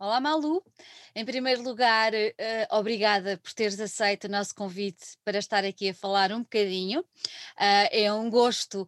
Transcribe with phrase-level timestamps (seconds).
[0.00, 0.62] Olá, Malu.
[1.12, 5.94] Em primeiro lugar, uh, obrigada por teres aceito o nosso convite para estar aqui a
[5.94, 7.00] falar um bocadinho.
[7.00, 8.86] Uh, é um gosto, uh,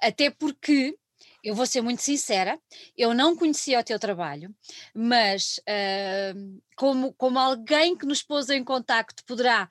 [0.00, 0.96] até porque
[1.42, 2.56] eu vou ser muito sincera,
[2.96, 4.54] eu não conhecia o teu trabalho,
[4.94, 5.60] mas
[6.74, 9.68] como, como alguém que nos pôs em contacto poderá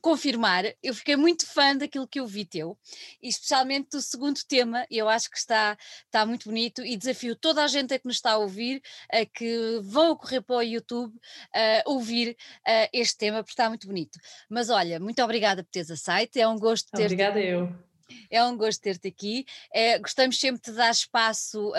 [0.00, 2.78] confirmar, eu fiquei muito fã daquilo que eu vi teu,
[3.22, 7.68] especialmente do segundo tema, eu acho que está, está muito bonito e desafio toda a
[7.68, 8.80] gente a que nos está a ouvir
[9.12, 13.86] a que vão correr para o YouTube uh, ouvir uh, este tema, porque está muito
[13.86, 14.18] bonito.
[14.48, 17.04] Mas olha, muito obrigada por teres aceito, é um gosto ter.
[17.04, 17.87] Obrigada eu.
[18.30, 19.44] É um gosto ter-te aqui.
[19.72, 21.74] É, gostamos sempre de dar espaço uh,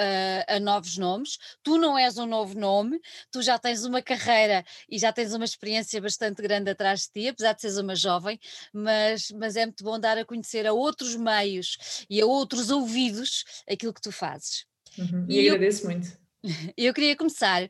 [0.48, 1.38] a novos nomes.
[1.64, 3.00] Tu não és um novo nome,
[3.32, 7.28] tu já tens uma carreira e já tens uma experiência bastante grande atrás de ti,
[7.30, 8.40] apesar de seres uma jovem,
[8.74, 13.44] mas, mas é muito bom dar a conhecer a outros meios e a outros ouvidos
[13.70, 14.66] aquilo que tu fazes.
[14.98, 16.20] Uhum, e, e agradeço eu, muito.
[16.78, 17.70] Eu queria começar uh,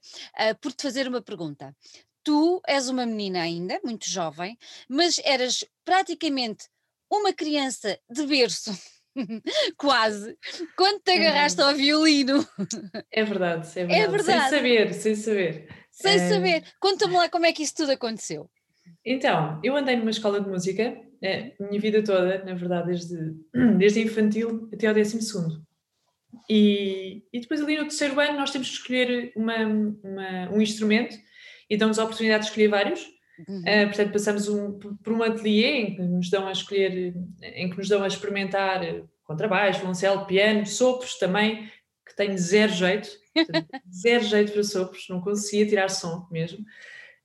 [0.61, 1.75] por te fazer uma pergunta.
[2.23, 4.57] Tu és uma menina ainda, muito jovem,
[4.87, 6.67] mas eras praticamente
[7.11, 8.71] uma criança de berço,
[9.77, 10.37] quase,
[10.77, 12.45] quando te agarraste ao violino.
[13.11, 14.01] É verdade, é verdade.
[14.01, 14.49] É verdade.
[14.49, 15.67] Sem saber, sem saber.
[15.91, 16.29] Sem é...
[16.29, 16.63] saber.
[16.79, 18.49] Conta-me lá como é que isso tudo aconteceu.
[19.05, 23.17] Então, eu andei numa escola de música, é, a minha vida toda, na verdade, desde,
[23.77, 25.61] desde infantil até ao décimo segundo.
[26.49, 31.15] E, e depois ali no terceiro ano nós temos que escolher uma, uma, um instrumento
[31.69, 33.05] e damos a oportunidade de escolher vários.
[33.47, 33.59] Uhum.
[33.61, 37.77] Uh, portanto, passamos um, por um ateliê em que nos dão a escolher, em que
[37.77, 38.81] nos dão a experimentar
[39.23, 41.69] contrabaixo, violoncelo, piano, sopros também,
[42.05, 43.09] que tenho zero jeito,
[43.93, 46.59] zero jeito para sopros, não conseguia tirar som mesmo.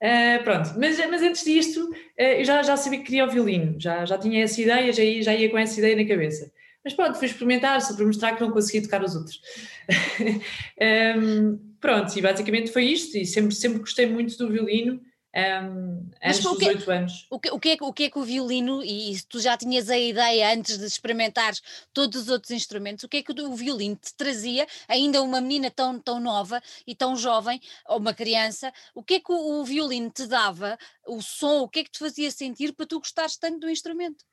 [0.03, 3.81] Uh, pronto, mas, mas antes disto uh, eu já, já sabia que queria o violino,
[3.81, 6.53] já, já tinha essa ideia, já ia, já ia com essa ideia na cabeça.
[6.85, 9.41] Mas pronto, fui experimentar só para mostrar que não conseguia tocar os outros.
[11.17, 15.01] um, pronto, e basicamente foi isto, e sempre, sempre gostei muito do violino,
[15.35, 17.27] um, antes dos 18 anos.
[17.29, 19.91] O que, o, que é, o que é que o violino, e tu já tinhas
[19.91, 21.61] a ideia antes de experimentares
[21.93, 25.71] todos os outros instrumentos, o que é que o violino te trazia, ainda uma menina
[25.71, 29.65] tão, tão nova e tão jovem, ou uma criança, o que é que o, o
[29.65, 33.37] violino te dava, o som, o que é que te fazia sentir para tu gostares
[33.37, 34.25] tanto do instrumento?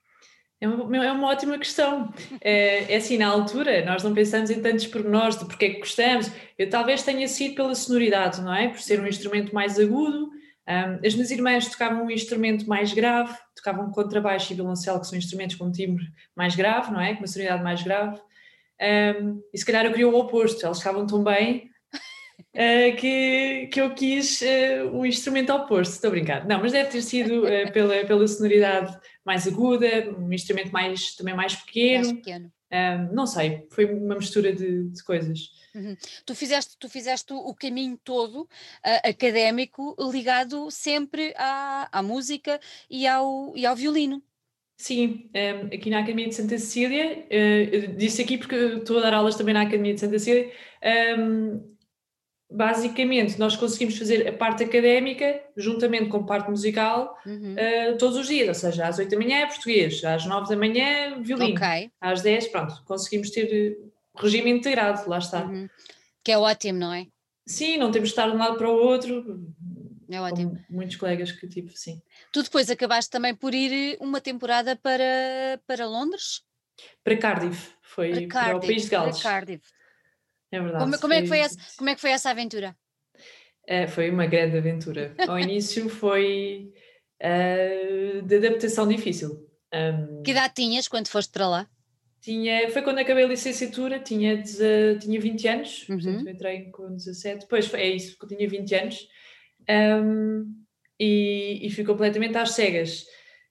[0.60, 2.14] É uma, é uma, ótima questão.
[2.40, 5.80] É, é, assim, na altura, nós não pensamos em tantos pormenores de porque é que
[5.80, 6.30] gostamos.
[6.56, 8.68] Eu talvez tenha sido pela sonoridade, não é?
[8.68, 10.30] Por ser um instrumento mais agudo,
[10.68, 15.18] um, as minhas irmãs tocavam um instrumento mais grave, tocavam contrabaixo e violoncelo, que são
[15.18, 16.06] instrumentos com um timbre
[16.36, 17.14] mais grave, não é?
[17.14, 18.20] Com uma sonoridade mais grave.
[18.82, 21.70] Um, e se calhar eu queria o oposto, elas tocavam tão bem
[22.56, 25.94] uh, que, que eu quis uh, o instrumento oposto.
[25.94, 26.48] Estou a brincar.
[26.48, 28.96] Não, mas deve ter sido uh, pela, pela sonoridade
[29.26, 32.06] mais aguda, um instrumento mais, também mais pequeno.
[32.06, 32.52] Mais pequeno.
[32.72, 35.52] Um, não sei, foi uma mistura de, de coisas.
[35.76, 35.96] Uhum.
[36.26, 38.48] Tu, fizeste, tu fizeste o caminho todo uh,
[39.10, 42.60] académico ligado sempre à, à música
[42.90, 44.24] e ao, e ao violino.
[44.78, 49.14] Sim, um, aqui na Academia de Santa Cecília, uh, disse aqui porque estou a dar
[49.14, 50.52] aulas também na Academia de Santa Cecília,
[51.20, 51.71] um,
[52.52, 57.56] basicamente nós conseguimos fazer a parte académica juntamente com a parte musical uhum.
[57.56, 60.58] uh, todos os dias, ou seja, às 8 da manhã é português, às 9 da
[60.58, 61.90] manhã violino, okay.
[62.02, 63.80] às 10, pronto, conseguimos ter
[64.18, 65.46] regime integrado, lá está.
[65.46, 65.70] Uhum.
[66.24, 67.08] Que é ótimo, não é?
[67.48, 69.42] Sim, não temos de estar de um lado para o outro.
[70.10, 70.60] É ótimo.
[70.70, 72.02] muitos colegas que tipo, sim.
[72.34, 76.42] Tu depois acabaste também por ir uma temporada para, para Londres?
[77.04, 79.22] Para Cardiff, foi para, Cardiff, para o País de Gales.
[79.22, 79.81] Para Cardiff.
[80.52, 80.84] É verdade.
[80.84, 82.76] Como, como, é que foi essa, como é que foi essa aventura?
[83.66, 85.16] É, foi uma grande aventura.
[85.28, 86.74] Ao início foi
[87.22, 89.48] uh, de adaptação difícil.
[89.74, 91.70] Um, que idade tinhas quando foste para lá?
[92.20, 95.98] Tinha, foi quando acabei a licenciatura, tinha, tinha 20 anos, uhum.
[95.98, 99.08] portanto entrei com 17, depois foi, é isso, porque eu tinha 20 anos
[99.68, 100.54] um,
[101.00, 103.08] e, e fui completamente às cegas.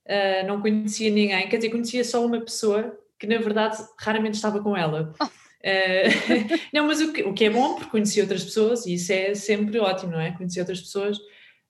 [0.06, 4.62] Uh, não conhecia ninguém, quer dizer, conhecia só uma pessoa que na verdade raramente estava
[4.62, 5.12] com ela.
[5.20, 5.39] Oh.
[5.62, 9.12] Uh, não, mas o que, o que é bom, porque conheci outras pessoas e isso
[9.12, 10.32] é sempre ótimo, não é?
[10.32, 11.18] Conhecer outras pessoas,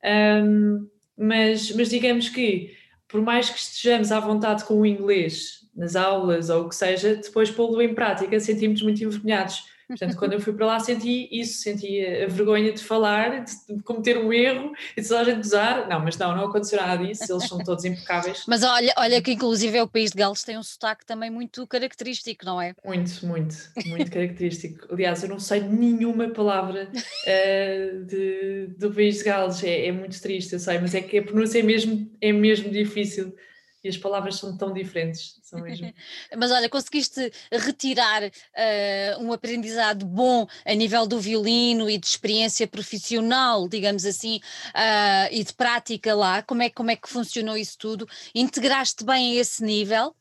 [0.05, 2.75] um, mas, mas digamos que
[3.11, 7.17] por mais que estejamos à vontade com o inglês nas aulas ou o que seja,
[7.17, 9.65] depois pô-lo em prática sentimos muito envergonhados.
[9.91, 14.19] Portanto, quando eu fui para lá senti isso, senti a vergonha de falar, de cometer
[14.19, 15.89] um erro e de toda a gente usar.
[15.89, 18.45] Não, mas não, não aconteceu nada disso, eles são todos impecáveis.
[18.47, 21.67] Mas olha, olha que inclusive é o país de Gales tem um sotaque também muito
[21.67, 22.73] característico, não é?
[22.85, 23.57] Muito, muito,
[23.87, 24.87] muito característico.
[24.93, 30.21] Aliás, eu não sei nenhuma palavra uh, de, do país de Gales, é, é, muito
[30.21, 33.35] triste, eu sei, mas é que a pronúncia é mesmo, é mesmo difícil.
[33.83, 35.93] E as palavras são tão diferentes, são mesmo.
[36.37, 42.67] Mas olha, conseguiste retirar uh, um aprendizado bom a nível do violino e de experiência
[42.67, 46.43] profissional, digamos assim, uh, e de prática lá?
[46.43, 48.07] Como é, como é que funcionou isso tudo?
[48.35, 50.15] Integraste bem a esse nível?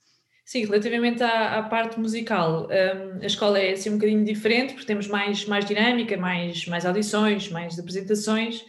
[0.49, 4.87] Sim, relativamente à, à parte musical, um, a escola é assim um bocadinho diferente, porque
[4.87, 8.65] temos mais, mais dinâmica, mais, mais audições, mais apresentações,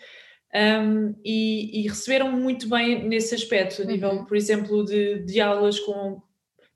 [0.55, 4.25] um, e, e, receberam muito bem nesse aspecto, a nível, uhum.
[4.25, 6.21] por exemplo, de, de, aulas com.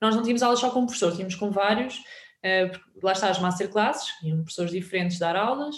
[0.01, 3.41] Nós não tínhamos aulas só com um professor, tínhamos com vários, uh, lá está as
[3.41, 5.75] masterclasses, tinham professores diferentes dar aulas,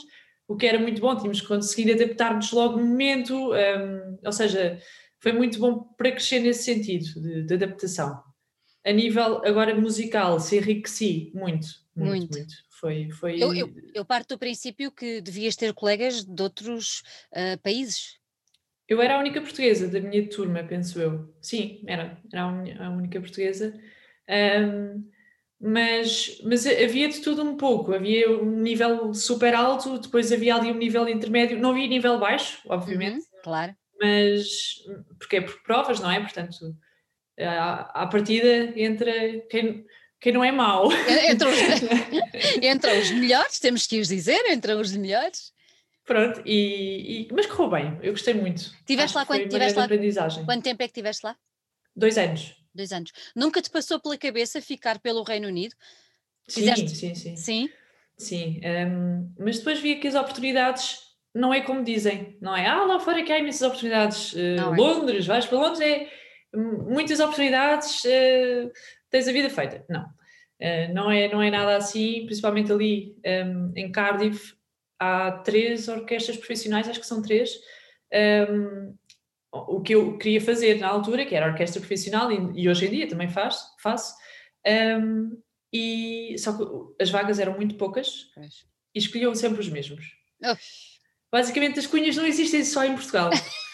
[0.46, 4.78] o que era muito bom, tínhamos conseguido adaptar-nos logo no momento, um, ou seja,
[5.20, 8.22] foi muito bom para crescer nesse sentido de, de adaptação.
[8.84, 11.66] A nível agora musical, se enriqueci muito,
[11.96, 12.38] muito, muito.
[12.38, 12.54] muito.
[12.80, 13.42] Foi, foi...
[13.42, 17.02] Eu, eu, eu, parto do princípio que devias ter colegas de outros
[17.32, 18.18] uh, países.
[18.86, 21.34] Eu era a única portuguesa da minha turma, penso eu.
[21.40, 23.74] Sim, era, era a única portuguesa.
[24.28, 25.08] Um,
[25.58, 27.94] mas, mas havia de tudo um pouco.
[27.94, 31.58] Havia um nível super alto, depois havia ali um nível intermédio.
[31.58, 33.16] Não havia nível baixo, obviamente.
[33.16, 33.74] Uhum, claro.
[33.98, 34.84] Mas,
[35.18, 36.20] porque é por provas, não é?
[36.20, 36.76] Portanto,
[37.40, 39.12] à, à partida entra
[39.48, 39.86] quem
[40.26, 40.88] quem não é mau.
[41.30, 41.58] Entre os,
[42.60, 45.52] entre os melhores, temos que os dizer, entre os melhores.
[46.04, 48.74] Pronto, e, e, mas correu bem, eu gostei muito.
[48.84, 50.44] Tiveste lá quanto, tiveste lá, aprendizagem.
[50.44, 51.36] quanto tempo é que tiveste lá?
[51.94, 52.56] Dois anos.
[52.74, 53.12] Dois anos.
[53.36, 55.76] Nunca te passou pela cabeça ficar pelo Reino Unido?
[56.48, 57.36] Sim, sim, sim.
[57.36, 57.70] Sim?
[58.18, 60.98] Sim, um, mas depois via que as oportunidades
[61.32, 62.66] não é como dizem, não é?
[62.66, 64.32] Ah, lá fora que há imensas oportunidades.
[64.32, 64.76] Uh, é.
[64.76, 66.10] Londres, vais para Londres, é
[66.56, 68.72] muitas oportunidades, uh,
[69.16, 69.84] tens a vida feita.
[69.88, 74.54] Não, uh, não, é, não é nada assim, principalmente ali um, ehm, em Cardiff
[74.98, 77.50] há três orquestras profissionais, acho que são três.
[78.12, 78.94] Um, ehm,
[79.52, 82.90] o que eu queria fazer na altura, que era orquestra profissional, e, e hoje em
[82.90, 84.14] dia também faz, faço,
[84.66, 85.30] um, ehm,
[85.72, 88.30] e só que as vagas eram muito poucas
[88.94, 90.04] e escolhiam sempre os mesmos.
[91.36, 93.28] Basicamente, as cunhas não existem só em Portugal.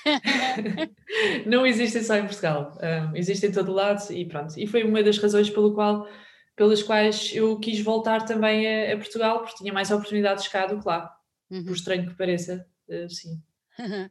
[1.46, 4.58] não existem só em Portugal, um, existem em todo lado e pronto.
[4.58, 6.08] E foi uma das razões pelo qual,
[6.56, 10.80] pelas quais eu quis voltar também a, a Portugal, porque tinha mais oportunidades cá do
[10.80, 11.16] que lá,
[11.48, 11.64] uhum.
[11.64, 13.40] por estranho que pareça, uh, sim.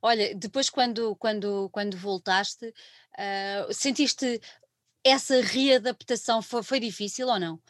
[0.00, 4.40] Olha, depois quando, quando, quando voltaste, uh, sentiste
[5.02, 7.60] essa readaptação foi, foi difícil ou não?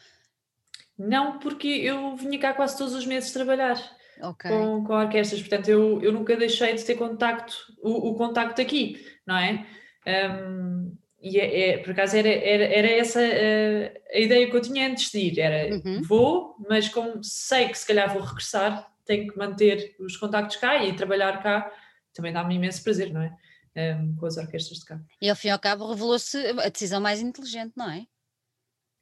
[0.95, 3.81] Não, porque eu vinha cá quase todos os meses trabalhar
[4.21, 4.51] okay.
[4.51, 9.05] com, com orquestras, portanto eu, eu nunca deixei de ter contacto, o, o contacto aqui,
[9.25, 9.65] não é?
[10.05, 14.61] Um, e é, é, por acaso era, era, era essa a, a, ideia que eu
[14.61, 16.01] tinha antes de ir, era uhum.
[16.03, 20.83] vou, mas como sei que se calhar vou regressar, tenho que manter os contactos cá
[20.83, 21.71] e trabalhar cá,
[22.13, 23.33] também dá-me imenso prazer, não é?
[23.75, 24.99] Um, com as orquestras de cá.
[25.19, 28.05] E ao fim e ao cabo revelou-se a decisão mais inteligente, não é?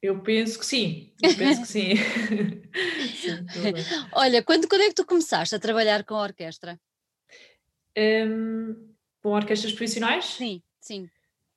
[0.02, 1.94] Eu penso que sim, eu penso que sim.
[3.14, 3.46] sim
[4.12, 6.76] Olha, quando, quando é que tu começaste a trabalhar com a orquestra?
[7.96, 10.24] Um, com orquestras profissionais?
[10.24, 11.08] Sim, sim.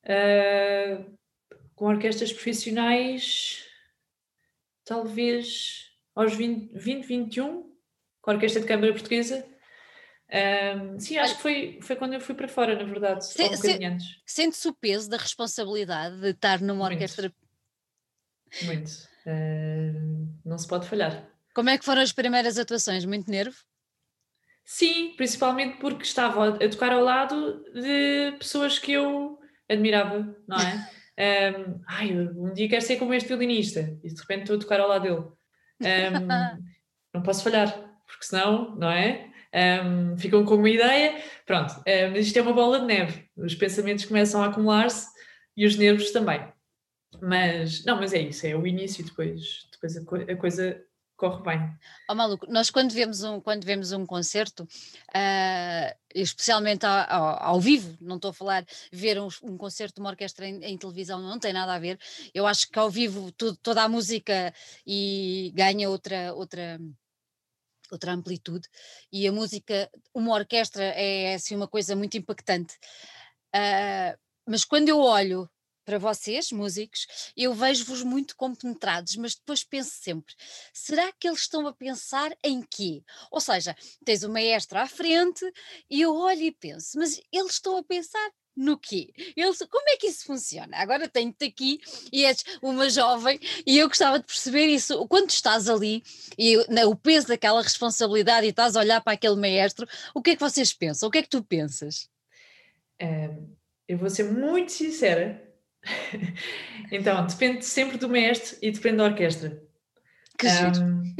[0.03, 1.17] Uh,
[1.73, 3.65] com orquestras profissionais,
[4.85, 7.75] talvez aos 20, 20 21,
[8.21, 9.45] com a Orquestra de Câmara Portuguesa.
[10.31, 13.55] Um, sim, acho que foi, foi quando eu fui para fora, na verdade, se, um
[13.55, 14.21] se, antes.
[14.25, 17.44] Sente-se o peso da responsabilidade de estar numa orquestra muito.
[19.25, 21.27] Uh, não se pode falhar.
[21.53, 23.05] Como é que foram as primeiras atuações?
[23.05, 23.55] Muito nervo?
[24.63, 30.89] Sim, principalmente porque estava a tocar ao lado de pessoas que eu admirava, não é?
[31.17, 34.81] Um, ai, um dia quero ser como este violinista e de repente estou a tocar
[34.81, 35.25] ao lado dele.
[35.79, 36.27] Um,
[37.15, 37.71] não posso falhar,
[38.05, 39.31] porque senão, não é?
[39.85, 41.73] Um, ficam com uma ideia, pronto,
[42.11, 45.07] mas isto é uma bola de neve, os pensamentos começam a acumular-se
[45.55, 46.45] e os nervos também.
[47.21, 50.85] Mas, não, mas é isso, é o início e depois, depois a, co a coisa
[51.15, 51.77] corre bem.
[52.09, 57.59] Oh, maluco, nós quando vemos um, quando vemos um concerto, uh, especialmente ao, ao, ao,
[57.59, 61.21] vivo, não estou a falar, ver um, um concerto de uma orquestra em, em, televisão
[61.21, 61.97] não tem nada a ver,
[62.33, 64.53] eu acho que ao vivo tudo, toda a música
[64.85, 66.79] e ganha outra, outra,
[67.91, 68.67] outra amplitude
[69.11, 72.75] e a música, uma orquestra é assim uma coisa muito impactante.
[73.55, 74.17] Uh,
[74.47, 75.49] mas quando eu olho
[75.85, 80.33] para vocês, músicos, eu vejo-vos muito compenetrados, mas depois penso sempre:
[80.73, 83.03] será que eles estão a pensar em quê?
[83.31, 85.45] Ou seja, tens o maestro à frente
[85.89, 89.11] e eu olho e penso, mas eles estão a pensar no quê?
[89.35, 90.77] Eles, como é que isso funciona?
[90.77, 91.79] Agora tenho-te aqui
[92.11, 95.05] e és uma jovem e eu gostava de perceber isso.
[95.07, 96.01] Quando estás ali
[96.37, 100.35] e o peso daquela responsabilidade e estás a olhar para aquele maestro, o que é
[100.35, 101.09] que vocês pensam?
[101.09, 102.09] O que é que tu pensas?
[103.87, 105.44] eu vou ser muito sincera
[106.91, 109.61] então, depende sempre do mestre e depende da orquestra.
[110.37, 111.15] Que um,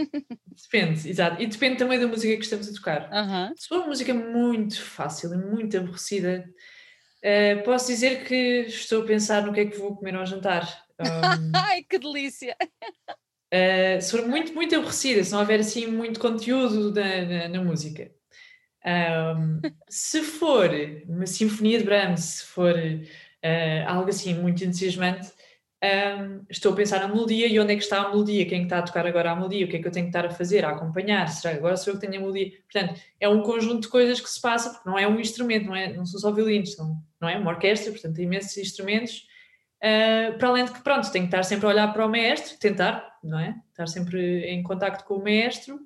[0.62, 1.42] Depende, exato.
[1.42, 3.10] E depende também da música que estamos a tocar.
[3.12, 3.54] Uhum.
[3.56, 6.46] Se for uma música muito fácil e muito aborrecida,
[7.24, 10.84] uh, posso dizer que estou a pensar no que é que vou comer ao jantar.
[10.98, 12.56] Um, Ai, que delícia!
[13.54, 17.62] Uh, se for muito, muito aborrecida, se não houver assim muito conteúdo na, na, na
[17.62, 18.10] música.
[18.86, 20.70] Um, se for
[21.06, 22.74] uma sinfonia de Brahms, se for
[23.46, 25.32] uh, algo assim muito entusiasmante,
[25.84, 28.64] um, estou a pensar na melodia e onde é que está a melodia, quem é
[28.64, 30.32] está a tocar agora a melodia, o que é que eu tenho que estar a
[30.32, 32.52] fazer, a acompanhar, será agora sou eu que tenho a melodia?
[32.72, 35.76] Portanto, é um conjunto de coisas que se passa, porque não é um instrumento, não,
[35.76, 39.28] é, não são só violinos, são, não é uma orquestra, portanto, tem imensos instrumentos,
[39.84, 42.58] uh, para além de que, pronto, tenho que estar sempre a olhar para o maestro,
[42.58, 43.56] tentar, não é?
[43.70, 45.80] Estar sempre em contacto com o maestro,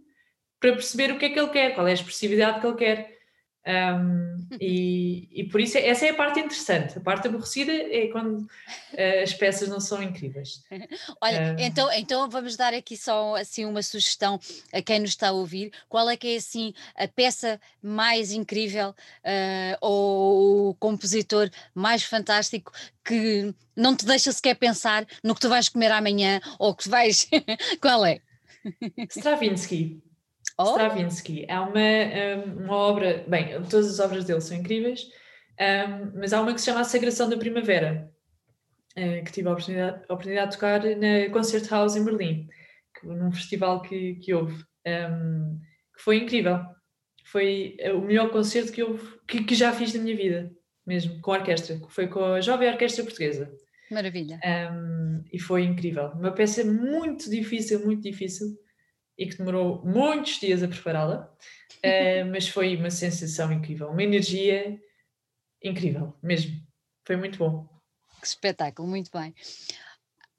[0.59, 3.18] para perceber o que é que ele quer, qual é a expressividade que ele quer.
[3.67, 6.97] Um, e, e, por isso essa é a parte interessante.
[6.97, 10.63] A parte aborrecida é quando uh, as peças não são incríveis.
[11.21, 14.39] Olha, um, então, então vamos dar aqui só assim uma sugestão
[14.73, 15.71] a quem nos está a ouvir.
[15.87, 22.71] Qual é que é assim a peça mais incrível uh, ou o compositor mais fantástico
[23.03, 27.27] que não te deixa sequer pensar no que tu vais comer amanhã ou que vais.
[27.81, 28.21] Qual é?
[29.09, 30.01] Stravinsky.
[30.59, 30.71] Oh.
[30.71, 31.45] Stravinsky.
[31.47, 31.79] É uma,
[32.57, 35.07] uma obra, bem, todas as obras dele são incríveis,
[35.57, 38.11] um, mas há uma que se chama A Sagração da Primavera,
[38.97, 42.47] uh, que tive a oportunidade, a oportunidade de tocar na Concert House em Berlim,
[43.03, 45.57] num festival que, que houve, um,
[45.95, 46.59] que foi incrível.
[47.23, 50.51] Foi o melhor concerto que, houve, que, que já fiz na minha vida,
[50.85, 53.49] mesmo, com a orquestra, que foi com a Jovem Orquestra Portuguesa.
[53.91, 54.39] Maravilha.
[54.43, 56.09] Um, e foi incrível.
[56.09, 58.47] Uma peça muito difícil, muito difícil
[59.19, 61.29] e que demorou muitos dias a prepará-la,
[61.83, 64.81] uh, mas foi uma sensação incrível, uma energia
[65.61, 66.57] incrível, mesmo.
[67.05, 67.67] Foi muito bom.
[68.21, 69.35] Que espetáculo, muito bem.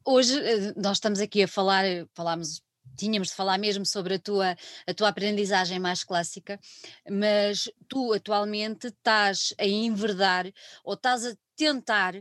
[0.05, 1.85] Hoje eh, nós estamos aqui a falar,
[2.15, 2.63] falámos
[2.97, 4.57] tínhamos de falar mesmo sobre a tua,
[4.87, 6.59] a tua aprendizagem mais clássica,
[7.11, 10.51] mas tu atualmente estás a enverdar
[10.85, 12.15] ou estás a tentar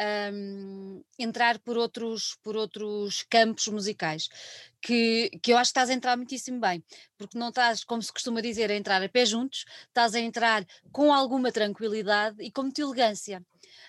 [0.00, 4.28] um, entrar por outros, por outros campos musicais,
[4.80, 6.82] que, que eu acho que estás a entrar muitíssimo bem,
[7.16, 10.66] porque não estás, como se costuma dizer, a entrar a pé juntos, estás a entrar
[10.92, 13.44] com alguma tranquilidade e com muita elegância.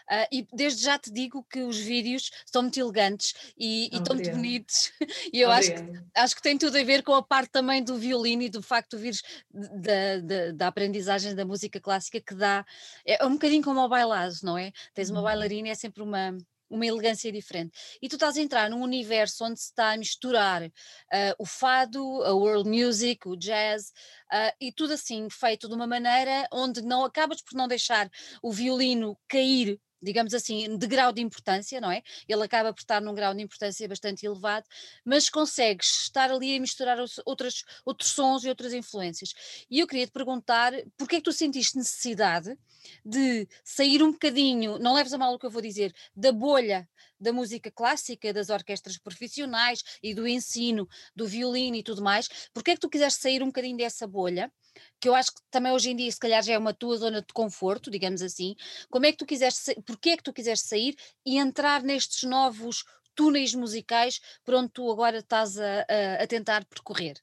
[0.10, 4.16] Uh, e desde já te digo que os vídeos são muito elegantes e, e estão
[4.16, 4.92] muito bonitos.
[5.34, 5.82] E eu acho que,
[6.16, 8.96] acho que tem tudo a ver com a parte também do violino e do facto
[8.96, 12.66] de vires da, da, da aprendizagem da música clássica que dá.
[13.06, 14.72] É um bocadinho como ao bailado, não é?
[14.94, 15.26] Tens uma uhum.
[15.26, 16.38] bailarina e é sempre uma
[16.70, 17.78] uma elegância diferente.
[18.02, 20.72] E tu estás a entrar num universo onde se está a misturar uh,
[21.38, 23.92] o fado, a world music, o jazz,
[24.32, 28.10] uh, e tudo assim feito de uma maneira onde não acabas por não deixar
[28.42, 32.02] o violino cair digamos assim, de grau de importância, não é?
[32.28, 34.66] Ele acaba por estar num grau de importância bastante elevado,
[35.04, 39.34] mas consegues estar ali a misturar outras, outros sons e outras influências.
[39.70, 42.58] E eu queria te perguntar, porquê é que tu sentiste necessidade
[43.04, 46.88] de sair um bocadinho, não leves a mal o que eu vou dizer, da bolha
[47.26, 52.72] da música clássica, das orquestras profissionais e do ensino, do violino e tudo mais, porquê
[52.72, 54.52] é que tu quiseste sair um bocadinho dessa bolha
[55.00, 57.22] que eu acho que também hoje em dia se calhar já é uma tua zona
[57.22, 58.56] de conforto, digamos assim,
[58.90, 62.84] como é que tu quiseste, porquê é que tu quiseste sair e entrar nestes novos
[63.16, 67.16] túneis musicais por onde tu agora estás a, a, a tentar percorrer?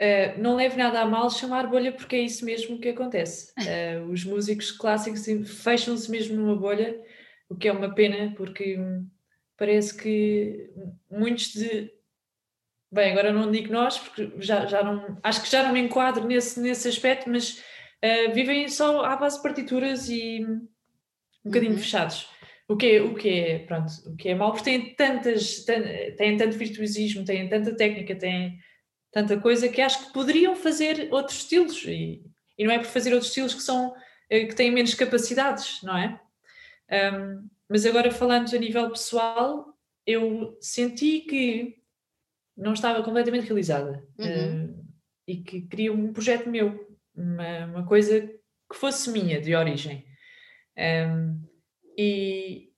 [0.00, 3.52] Uh, não leve nada a mal chamar bolha porque é isso mesmo que acontece.
[3.58, 5.26] Uh, os músicos clássicos
[5.62, 6.98] fecham-se mesmo numa bolha,
[7.50, 8.78] o que é uma pena porque
[9.58, 10.70] parece que
[11.10, 11.92] muitos de
[12.92, 16.26] Bem, agora não digo nós, porque já, já não, acho que já não me enquadro
[16.26, 17.62] nesse, nesse aspecto, mas
[18.04, 20.66] uh, vivem só à base de partituras e um
[21.44, 21.78] bocadinho uhum.
[21.78, 22.28] fechados.
[22.66, 25.64] O que, é, o, que é, pronto, o que é mau, porque têm tantas,
[26.16, 28.58] têm tanto virtuosismo, têm tanta técnica, têm
[29.12, 32.22] tanta coisa que acho que poderiam fazer outros estilos e,
[32.58, 33.94] e não é por fazer outros estilos que são
[34.28, 36.20] eh, que têm menos capacidades, não é?
[36.90, 41.76] Um, mas agora falando a nível pessoal, eu senti que
[42.56, 44.66] não estava completamente realizada uhum.
[44.66, 44.86] uh,
[45.26, 50.04] e que queria um projeto meu, uma, uma, coisa que fosse minha, de origem.
[50.76, 51.40] Um,
[51.96, 52.72] e,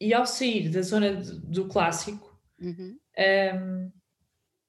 [0.00, 2.98] e ao sair da zona de, do clássico, uhum.
[3.54, 3.92] um,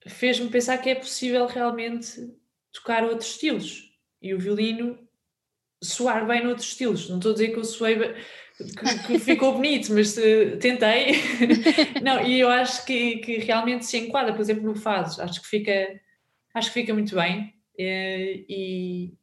[0.08, 2.34] fez-me pensar que é possível realmente
[2.72, 5.08] tocar outros estilos e o violino
[5.84, 7.10] soar bem noutros estilos.
[7.10, 7.98] Não estou a dizer que eu soei
[8.66, 11.16] que, que ficou bonito, mas uh, tentei.
[12.04, 15.48] não, e eu acho que, que realmente se enquadra, por exemplo, no fado, acho que
[15.48, 16.02] fica,
[16.54, 17.54] acho que fica muito bem.
[17.80, 19.14] Uh, e,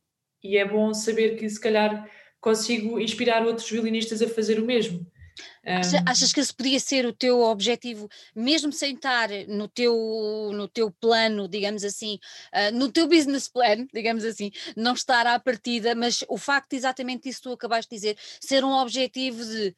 [0.43, 2.09] e é bom saber que se calhar
[2.41, 5.07] consigo inspirar outros violinistas a fazer o mesmo.
[5.67, 6.09] Um...
[6.09, 10.93] Achas que esse podia ser o teu objetivo, mesmo sem estar no teu, no teu
[10.93, 12.21] plano, digamos assim,
[12.55, 17.29] uh, no teu business plan, digamos assim, não estar à partida, mas o facto exatamente
[17.29, 19.75] isso que tu acabaste de dizer, ser um objetivo de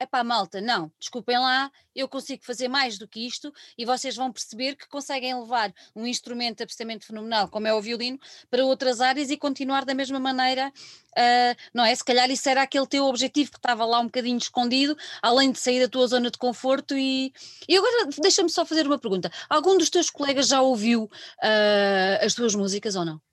[0.00, 4.30] epá, malta, não, desculpem lá, eu consigo fazer mais do que isto e vocês vão
[4.30, 8.18] perceber que conseguem levar um instrumento absolutamente fenomenal, como é o violino,
[8.50, 11.94] para outras áreas e continuar da mesma maneira, uh, não é?
[11.94, 15.58] Se calhar isso era aquele teu objetivo que estava lá um bocadinho escondido, além de
[15.58, 17.32] sair da tua zona de conforto e...
[17.68, 22.34] E agora deixa-me só fazer uma pergunta, algum dos teus colegas já ouviu uh, as
[22.34, 23.25] tuas músicas ou não?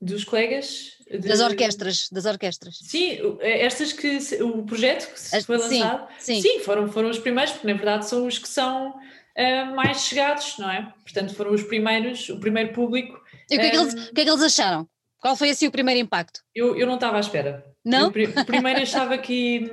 [0.00, 1.18] Dos colegas de...
[1.28, 2.78] Das orquestras, das orquestras.
[2.82, 6.42] Sim, estas que o projeto que foi lançado, sim, sim.
[6.42, 10.56] sim, foram, foram os primeiros, porque na verdade são os que são uh, mais chegados,
[10.58, 10.92] não é?
[11.02, 13.20] Portanto, foram os primeiros, o primeiro público.
[13.50, 14.88] E o que, é que eles, o que é que eles acharam?
[15.18, 16.40] Qual foi assim o primeiro impacto?
[16.54, 17.64] Eu, eu não estava à espera.
[17.84, 18.12] Não?
[18.14, 19.70] Eu, primeiro achava que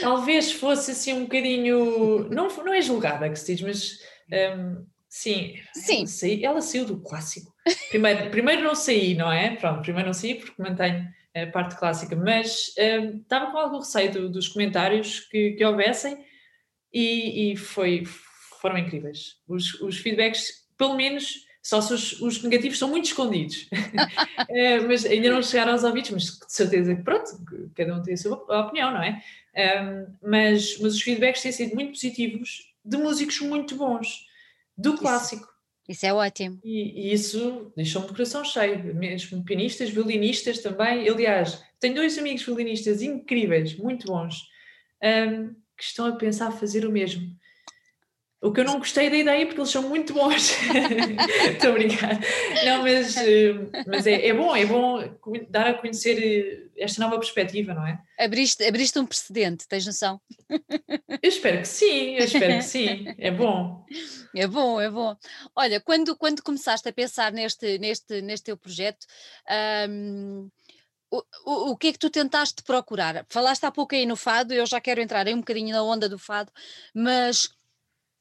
[0.00, 2.28] talvez fosse assim um bocadinho.
[2.30, 4.86] Não, não é julgada que se diz, mas um,
[5.74, 6.36] sim, sim.
[6.36, 7.52] Ela, ela saiu do clássico.
[7.90, 9.56] Primeiro, primeiro não saí, não é?
[9.56, 14.12] Pronto, primeiro não saí porque mantenho a parte clássica, mas uh, estava com algum receio
[14.12, 16.24] do, dos comentários que, que houvessem
[16.92, 18.04] e, e foi,
[18.60, 19.36] foram incríveis.
[19.46, 25.04] Os, os, feedbacks, pelo menos, só se os, os negativos são muito escondidos, uh, mas
[25.04, 27.30] ainda não chegaram aos ouvidos, mas de certeza que pronto,
[27.74, 29.22] cada um tem a sua opinião, não é?
[29.56, 34.26] Um, mas, mas os feedbacks têm sido muito positivos de músicos muito bons,
[34.80, 35.46] do clássico.
[35.88, 36.60] Isso é ótimo.
[36.62, 41.08] E, e isso deixou-me de coração cheio, mesmo pianistas, violinistas também.
[41.08, 44.36] Aliás, tenho dois amigos violinistas incríveis, muito bons,
[45.02, 47.26] um, que estão a pensar fazer o mesmo.
[48.42, 50.56] O que eu não gostei da ideia porque eles são muito bons.
[51.52, 52.18] Estou a brincar.
[52.64, 54.98] Não, mas, hum, mas é, é, bom, é bom
[55.50, 58.00] dar a conhecer eh, esta nova perspectiva, não é?
[58.18, 60.18] Abriste, abriste um precedente, tens noção?
[60.48, 63.14] Eu espero que sim, eu espero que sim.
[63.18, 63.84] É bom.
[64.34, 65.14] É bom, é bom.
[65.54, 69.06] Olha, quando, quando começaste a pensar neste, neste, neste teu projeto,
[71.10, 73.26] o, o, o, que é que tu tentaste procurar?
[73.28, 76.08] Falaste há pouco aí no fado, eu já quero entrar aí um bocadinho na onda
[76.08, 76.50] do fado,
[76.94, 77.50] mas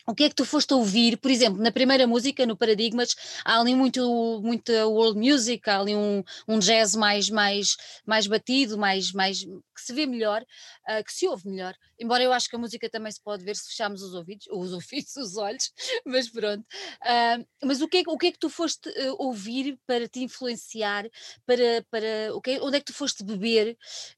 [0.10, 1.18] o que é que tu foste ouvir?
[1.18, 5.96] Por exemplo, na primeira música, no Paradigmas, há ali muito, muita world music, há ali
[5.96, 11.14] um, um jazz mais, mais, mais batido, mais, mais, que se vê melhor, uh, que
[11.14, 11.76] se ouve melhor.
[12.00, 14.62] Embora eu acho que a música também se pode ver se fecharmos os ouvidos, ou
[14.64, 15.72] os ouvidos, os olhos,
[16.06, 16.66] mas pronto.
[17.04, 20.22] Uh, mas o que, é, o que é que tu foste uh, ouvir para te
[20.22, 21.08] influenciar,
[21.46, 23.78] para, para o que, onde é que tu foste beber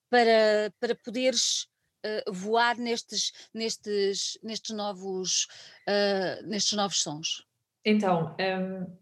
[0.10, 1.68] para, para poderes
[2.06, 5.48] uh, voar nestes, nestes, nestes, novos,
[5.88, 7.46] uh, nestes novos sons?
[7.86, 8.98] Então, um,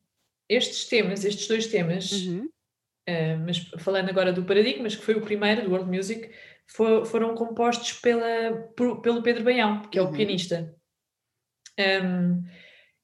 [0.48, 2.46] estes temas, estes dois temas, uhum.
[2.46, 6.30] uh, mas falando agora do Paradigmas, que foi o primeiro do World Music,
[6.68, 10.14] for, foram compostos pela, por, pelo Pedro Baião, que é o uhum.
[10.14, 10.76] pianista.
[11.80, 12.44] Um,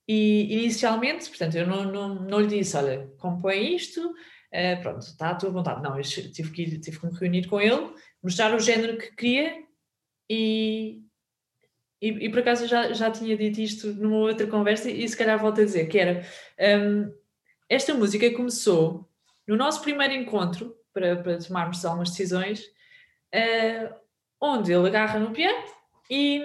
[0.08, 5.32] e inicialmente, portanto, eu não, não, não lhe disse: olha, compõe isto, uh, pronto, está
[5.32, 5.82] à tua vontade.
[5.82, 9.66] Não, eu tive que, tive que me reunir com ele, mostrar o género que queria
[10.30, 11.04] e,
[12.02, 15.40] e, e, por acaso já, já tinha dito isto numa outra conversa e se calhar
[15.40, 16.26] volto a dizer, que era
[16.80, 17.12] um,
[17.70, 19.10] esta música começou
[19.48, 22.62] no nosso primeiro encontro para, para tomarmos algumas decisões,
[23.34, 23.94] uh,
[24.40, 25.64] onde ele agarra no piano
[26.10, 26.42] e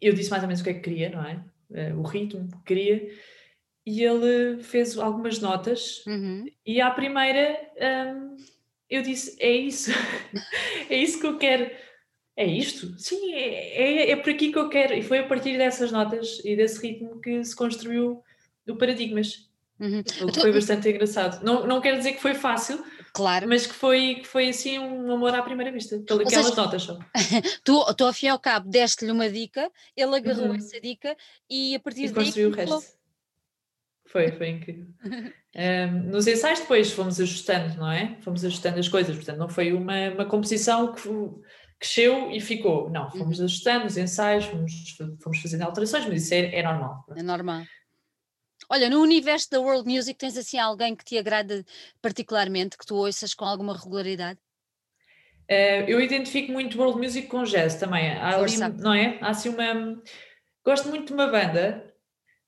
[0.00, 1.42] eu disse mais ou menos o que é que queria, não é?
[1.70, 3.10] Uh, o ritmo que queria,
[3.86, 6.46] e ele fez algumas notas, uhum.
[6.64, 7.58] e à primeira
[8.14, 8.36] um,
[8.88, 9.90] eu disse: É isso,
[10.88, 11.70] é isso que eu quero
[12.36, 12.98] é isto?
[12.98, 14.94] Sim, é, é, é, por aqui que eu quero.
[14.94, 18.22] E foi a partir dessas notas e desse ritmo que se construiu
[18.68, 19.48] o Paradigmas.
[19.78, 20.02] Uhum.
[20.02, 21.44] Que foi bastante engraçado.
[21.44, 23.48] Não, não quero dizer que foi fácil, claro.
[23.48, 26.98] mas que foi, que foi assim um amor à primeira vista, pelas seja, notas só.
[27.64, 30.54] tu, tu, ao fim e ao cabo, deste-lhe uma dica, ele agarrou uhum.
[30.54, 31.16] essa dica
[31.50, 32.24] e a partir e daí.
[32.24, 32.82] construiu o resto.
[34.06, 34.86] Foi, foi incrível.
[35.56, 38.16] um, nos ensaios depois fomos ajustando, não é?
[38.20, 41.00] Fomos ajustando as coisas, portanto, não foi uma, uma composição que
[41.84, 42.88] cresceu e ficou.
[42.88, 43.44] Não, fomos uhum.
[43.44, 47.04] ajustando os ensaios, fomos, fomos fazendo alterações, mas isso é, é normal.
[47.14, 47.62] É normal.
[48.70, 51.62] Olha, no universo da world music tens assim alguém que te agrada
[52.00, 54.40] particularmente, que tu ouças com alguma regularidade?
[55.50, 58.12] Uh, eu identifico muito world music com jazz também.
[58.12, 59.18] Há ali, não é?
[59.20, 60.02] Há assim uma.
[60.64, 61.94] Gosto muito de uma banda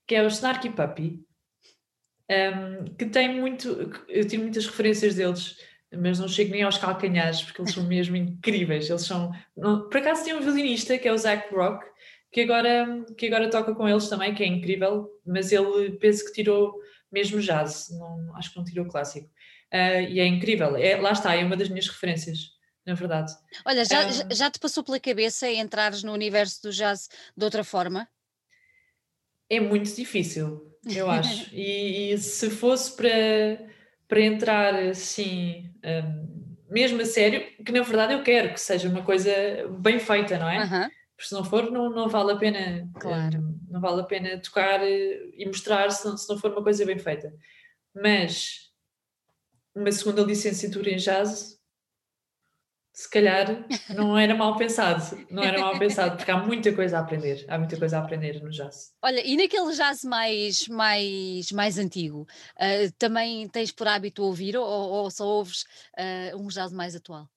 [0.06, 1.22] que é o Snarky Puppy,
[2.30, 3.68] um, ehm, que tem muito.
[4.08, 5.56] Eu tive muitas referências deles
[5.92, 8.88] mas não chego nem aos calcanhares, porque eles são mesmo incríveis.
[8.88, 9.32] Eles são.
[9.54, 11.84] Por acaso tem um violinista que é o Zach Rock,
[12.32, 16.32] que agora, que agora toca com eles também, que é incrível, mas ele penso que
[16.32, 16.74] tirou
[17.10, 19.26] mesmo jazz, não, acho que não tirou clássico.
[19.72, 22.50] Uh, e é incrível, é, lá está, é uma das minhas referências.
[22.84, 23.32] na verdade.
[23.64, 27.64] Olha, já, um, já te passou pela cabeça entrares no universo do jazz de outra
[27.64, 28.08] forma?
[29.48, 31.52] É muito difícil, eu acho.
[31.54, 33.08] e, e, se fosse para,
[34.08, 39.02] para entrar assim, um, mesmo a sério, que na verdade eu quero que seja uma
[39.02, 39.32] coisa
[39.78, 40.58] bem feita, não é?
[40.60, 40.90] Uhum.
[41.16, 42.88] Porque se não for, não, não vale a pena.
[43.00, 43.38] Claro.
[43.38, 46.62] Um, não vale a pena tocar eh, e mostrar se não, se não for uma
[46.62, 47.32] coisa bem feita.
[47.94, 48.70] Mas
[49.74, 51.55] uma segunda licenciatura em jazz
[52.96, 53.62] se calhar
[53.94, 57.58] não era mal pensado, não era mal pensado, porque há muita coisa a aprender, há
[57.58, 58.94] muita coisa a aprender no jazz.
[59.02, 64.64] Olha, e naquele jazz mais, mais, mais antigo, uh, também tens por hábito ouvir ou,
[64.66, 65.64] ou só ouves
[65.98, 67.28] uh, um jazz mais atual?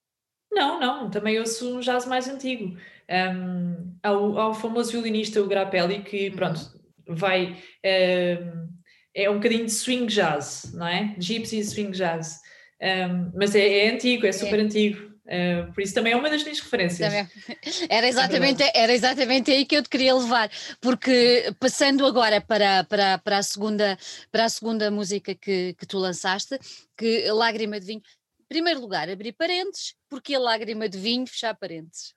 [0.49, 2.77] Não, não, também ouço um jazz mais antigo.
[3.09, 6.35] Um, há, o, o, famoso violinista, o Grappelli, que uhum.
[6.37, 6.59] pronto,
[7.05, 7.57] vai.
[7.85, 8.69] Um,
[9.13, 11.15] é um bocadinho de swing jazz, não é?
[11.19, 12.39] Gypsy swing jazz.
[12.81, 14.63] Um, mas é, é, antigo, é super é.
[14.63, 15.08] antigo.
[15.29, 17.13] Uh, por isso também é uma das minhas referências.
[17.87, 20.49] Era exatamente, é era exatamente aí que eu te queria levar,
[20.81, 23.95] porque passando agora para, para, para, a, segunda,
[24.31, 26.57] para a segunda música que, que tu lançaste,
[26.97, 28.01] que Lágrima de Vinho,
[28.39, 32.15] em primeiro lugar, abrir parênteses, porque a Lágrima de Vinho, fechar parênteses.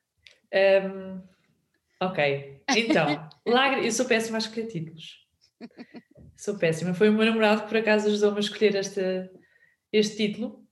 [0.55, 1.21] Um,
[2.01, 5.27] ok, então, lágrima, eu sou péssima a escolher títulos.
[6.35, 6.95] Sou péssima.
[6.95, 9.31] Foi o meu namorado que por acaso ajudou-me a escolher esta,
[9.93, 10.67] este título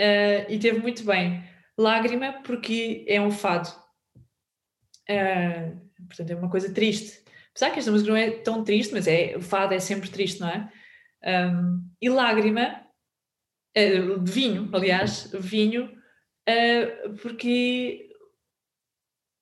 [0.00, 3.68] uh, e teve muito bem Lágrima, porque é um fado.
[5.08, 7.22] Uh, portanto, é uma coisa triste.
[7.50, 10.40] Apesar que esta música não é tão triste, mas é, o fado é sempre triste,
[10.40, 10.70] não é?
[11.24, 12.82] Um, e lágrima,
[13.76, 15.92] uh, vinho, aliás, vinho,
[16.48, 18.10] uh, porque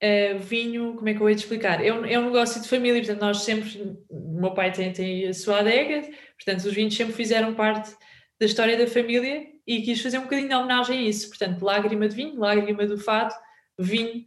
[0.03, 1.85] uh, vinho, como é que eu vou te explicar?
[1.85, 5.29] É um, é um negócio de família, portanto, nós sempre, o meu pai tem, tem
[5.29, 6.03] a sua adega,
[6.37, 7.95] portanto, os vinhos sempre fizeram parte
[8.41, 11.29] da história da família e quis fazer um bocadinho de homenagem a isso.
[11.29, 13.33] Portanto, lágrima de vinho, lágrima do fado,
[13.79, 14.27] vinho,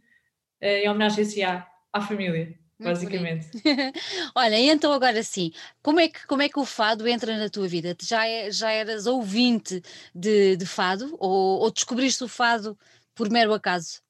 [0.58, 2.58] eh, em homenagem assim à, à família.
[2.80, 3.48] basicamente.
[4.34, 5.52] Olha, então agora sim,
[5.82, 7.94] como é que, como é que o fado entra na tua vida?
[8.00, 9.82] Já, é, já eras ouvinte
[10.14, 12.76] de, de fado ou, ou descobriste o fado
[13.14, 14.00] por mero acaso?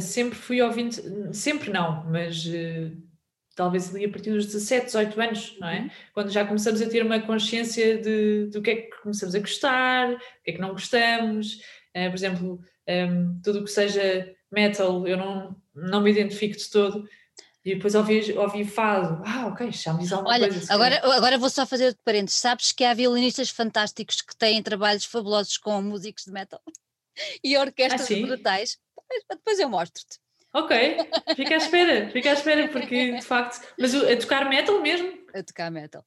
[0.00, 1.00] Sempre fui ouvinte,
[1.32, 2.94] sempre não, mas uh,
[3.54, 5.80] talvez ali a partir dos 17, 18 anos, não é?
[5.80, 5.90] Uhum.
[6.12, 10.12] Quando já começamos a ter uma consciência de, do que é que começamos a gostar,
[10.12, 11.54] o que é que não gostamos,
[11.96, 16.56] uh, por exemplo, um, ehm, tudo o que seja metal, eu não, não me identifico
[16.56, 17.08] de todo.
[17.64, 20.72] E depois ouvi, ouvi fado, ah, ok, já me diz alguma Olha, coisa.
[20.72, 22.38] Agora, agora vou só fazer parênteses.
[22.38, 26.60] Sabes que há violinistas fantásticos que têm trabalhos fabulosos com músicos de metal
[27.42, 28.78] e orquestras ah, brutais.
[29.30, 30.18] Depois eu mostro-te.
[30.54, 30.96] Ok,
[31.34, 33.60] fica à espera, fica à espera, porque de facto.
[33.78, 35.12] Mas a tocar metal mesmo?
[35.34, 36.04] A tocar metal.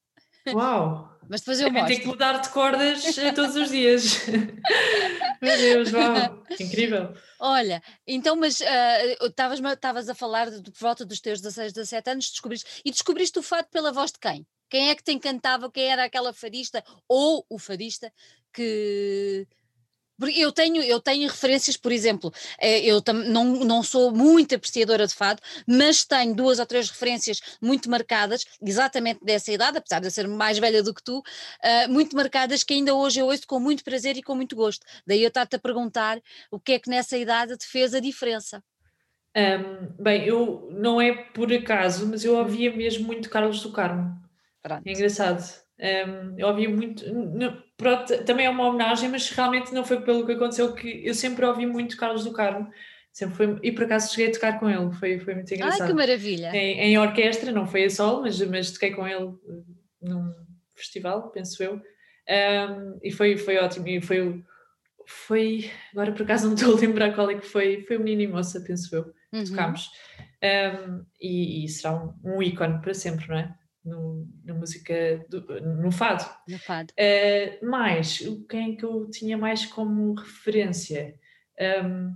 [0.53, 1.17] Uau!
[1.29, 1.87] Mas depois eu mostro.
[1.89, 4.25] Tem que mudar de cordas eh, todos os dias.
[5.41, 6.43] Meu Deus, uau!
[6.57, 7.13] Incrível!
[7.39, 12.29] Olha, então, mas uh, estavas a falar de, de volta dos teus 16, 17 anos,
[12.29, 14.47] descobriste, e descobriste o fato pela voz de quem?
[14.69, 15.69] Quem é que te encantava?
[15.69, 18.11] Quem era aquela fadista ou o fadista
[18.53, 19.45] que,
[20.19, 25.05] porque eu tenho, eu tenho referências, por exemplo, eh, eu não, não sou muito apreciadora
[25.07, 30.07] de fado, mas tenho duas ou três referências muito marcadas, exatamente dessa idade, apesar de
[30.07, 33.47] eu ser mais velha do que tu, uh, muito marcadas que ainda hoje eu ouço
[33.47, 34.85] com muito prazer e com muito gosto.
[35.05, 36.19] Daí eu estar-te a perguntar
[36.51, 38.63] o que é que nessa idade te fez a diferença.
[39.35, 44.19] Um, bem, eu não é por acaso, mas eu ouvia mesmo muito Carlos do Carmo.
[44.63, 44.81] Pronto.
[44.85, 45.66] É engraçado.
[45.79, 47.03] Um, eu ouvi muito.
[47.77, 51.45] pronto, também é uma homenagem, mas realmente não foi pelo que aconteceu que eu sempre
[51.45, 52.67] ouvi muito Carlos do Carmo.
[53.11, 55.81] Sempre foi, e por acaso cheguei a tocar com ele, foi, foi muito engraçado.
[55.81, 56.55] Ai, que maravilha!
[56.55, 59.63] Em, em orquestra, não foi a solo, mas, mas toquei com ele eh,
[60.03, 60.31] num
[60.75, 61.81] festival, penso eu,
[62.29, 63.87] um, e foi, foi ótimo.
[63.87, 64.43] E foi,
[65.07, 68.21] foi, agora por acaso não estou a lembrar qual é que foi, foi o Menino
[68.21, 69.43] e Moça, penso eu, uhum.
[69.45, 69.89] tocámos.
[70.43, 73.55] Um, e, e, será um, um ícone para sempre, não é?
[73.87, 76.25] No, na música, do, no fado.
[76.47, 76.93] No fado.
[76.93, 78.19] Uh, mais,
[78.49, 81.17] quem é que eu tinha mais como referência?
[81.83, 82.15] Um,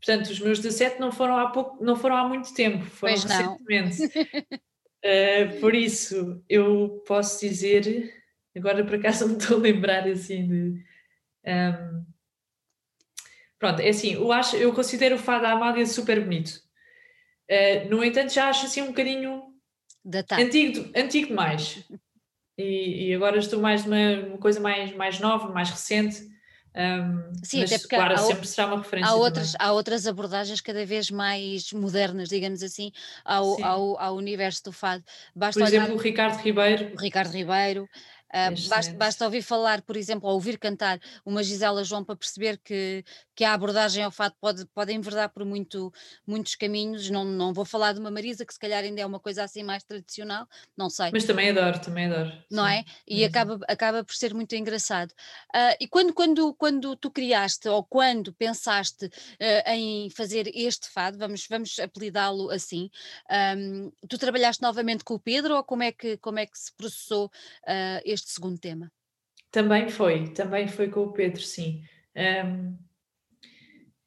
[0.00, 3.24] portanto, os meus 17 não foram há pouco, não foram há muito tempo, foram pois
[3.24, 4.04] recentemente.
[4.04, 8.14] uh, por isso, eu posso dizer,
[8.56, 10.84] agora por acaso me estou a lembrar assim de.
[11.44, 12.06] Um,
[13.58, 16.64] pronto, é assim, eu, acho, eu considero o fado da Amália super bonito.
[17.50, 19.55] Uh, no entanto, já acho assim um bocadinho
[20.38, 21.84] Antigo, antigo demais.
[22.58, 26.26] E, e, agora estou mais numa, uma coisa mais, mais nova, mais recente.
[26.74, 29.10] Um, Sim, mas, até porque claro, há, sempre será uma referência.
[29.10, 32.92] Há outras, há outras abordagens cada vez mais modernas, digamos assim,
[33.24, 35.02] ao, ao, ao universo do fado.
[35.34, 36.92] Basta Por exemplo, olhar, o Ricardo Ribeiro.
[36.94, 37.88] O Ricardo Ribeiro.
[38.32, 42.58] Uh, basta, basta, ouvir falar, por exemplo, ou ouvir cantar uma Gisela João para perceber
[42.58, 45.92] que, que a abordagem ao fato pode, pode enverdar por muito,
[46.26, 47.08] muitos caminhos.
[47.08, 49.62] Não, não vou falar de uma Marisa, que se calhar ainda é uma coisa assim
[49.62, 51.10] mais tradicional, não sei.
[51.12, 52.32] Mas também adoro, também adoro.
[52.50, 52.84] Não é?
[53.06, 55.12] E acaba, acaba por ser muito engraçado.
[55.54, 61.18] Uh, e quando, quando, quando tu criaste, ou quando pensaste uh, em fazer este fado,
[61.18, 62.90] vamos, vamos apelidá-lo assim,
[63.56, 66.72] um, tu trabalhaste novamente com o Pedro ou como é que, como é que se
[66.74, 68.90] processou uh, este segundo tema?
[69.50, 71.82] Também foi, também foi com o Pedro, sim.
[72.14, 72.76] Um,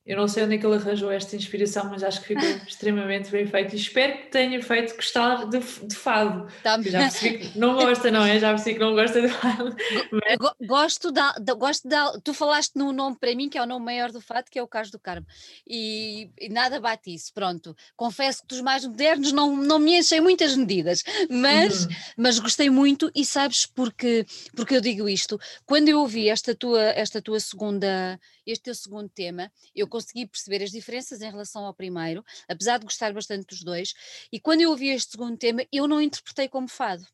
[0.06, 3.30] eu não sei onde é que ele arranjou esta inspiração, mas acho que ficou extremamente
[3.30, 6.48] bem feito e espero que tenha feito gostar de, de fado.
[6.64, 6.82] Tá.
[6.82, 8.40] Já percebi que não gosta, não é?
[8.40, 9.76] Já percebi que não gosta de fado.
[10.12, 10.68] Mas...
[10.68, 12.20] Gosto da, gosto da.
[12.24, 14.64] Tu falaste no nome para mim, que é o nome maior do fado, que é
[14.64, 15.28] o Caso do Carmo.
[15.68, 17.76] E, e, nada bate isso, pronto.
[17.96, 21.92] Confesso que dos mais modernos não, não me enchem muitas medidas, mas, uhum.
[22.18, 25.40] mas gostei muito e sabes porque, porque eu digo isto?
[25.66, 28.20] Quando eu ouvi esta tua, esta tua segunda
[28.52, 32.86] este teu segundo tema, eu consegui perceber as diferenças em relação ao primeiro, apesar de
[32.86, 33.94] gostar bastante dos dois,
[34.32, 37.06] e quando eu ouvi este segundo tema, eu não interpretei como fado.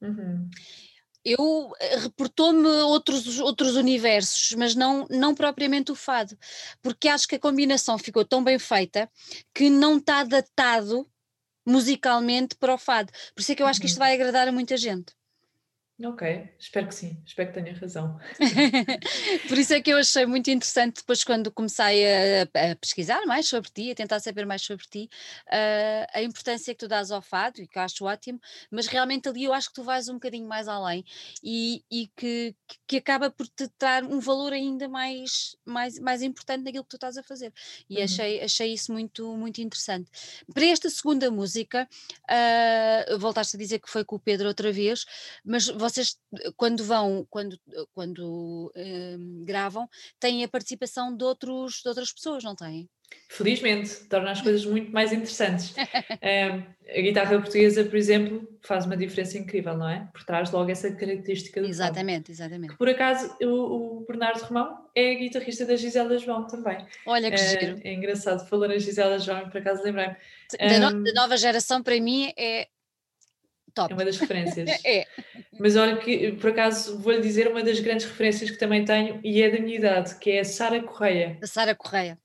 [0.00, 0.48] Uhum.
[1.24, 6.36] Eu eh, reportou-me outros, outros universos, mas não, não propriamente o fado,
[6.82, 9.08] porque acho que a combinação ficou tão bem feita
[9.54, 11.08] que não está datado
[11.64, 13.12] musicalmente para o fado.
[13.34, 14.04] Por isso é que eu acho que isto uhum.
[14.04, 15.14] vai agradar a muita gente.
[16.00, 18.18] Ok, espero que sim, espero que tenha razão.
[19.46, 23.46] Por isso é que eu achei muito interessante depois quando comecei a, a pesquisar mais
[23.46, 25.10] sobre ti, a tentar saber mais sobre ti,
[25.48, 29.28] uh, a importância que tu dás ao fado e que eu acho ótimo, mas realmente
[29.28, 31.04] ali eu acho que tu vais um bocadinho mais além
[31.42, 32.54] e, e que,
[32.86, 36.96] que acaba por te dar um valor ainda mais, mais, mais importante naquilo que tu
[36.96, 37.52] estás a fazer.
[37.88, 38.04] E uhum.
[38.04, 40.10] achei, achei isso muito, muito interessante.
[40.52, 41.86] Para esta segunda música,
[42.24, 45.04] uh, voltaste a dizer que foi com o Pedro outra vez,
[45.44, 46.16] mas vocês
[46.56, 47.58] quando vão, quando,
[47.92, 52.88] quando um, gravam, têm a participação de, outros, de outras pessoas, não têm?
[53.28, 55.74] Felizmente, torna as coisas muito mais interessantes.
[55.76, 56.62] um,
[56.98, 60.08] a guitarra portuguesa, por exemplo, faz uma diferença incrível, não é?
[60.12, 62.72] Por trás logo essa característica do Exatamente, exatamente.
[62.72, 66.86] Que, por acaso, o, o, Bernardo Romão é guitarrista da Gisela João também.
[67.06, 67.80] Olha que é, giro.
[67.82, 70.16] É engraçado, falar na Gisela João, por acaso lembrei-me.
[70.58, 72.68] Da, um, no, da nova geração, para mim, é
[73.74, 73.92] Top.
[73.92, 74.68] É uma das referências.
[74.84, 75.06] é.
[75.58, 79.42] Mas olha que, por acaso, vou-lhe dizer uma das grandes referências que também tenho e
[79.42, 81.38] é da minha idade, que é a Sara Correia.
[81.42, 82.18] A Sara Correia.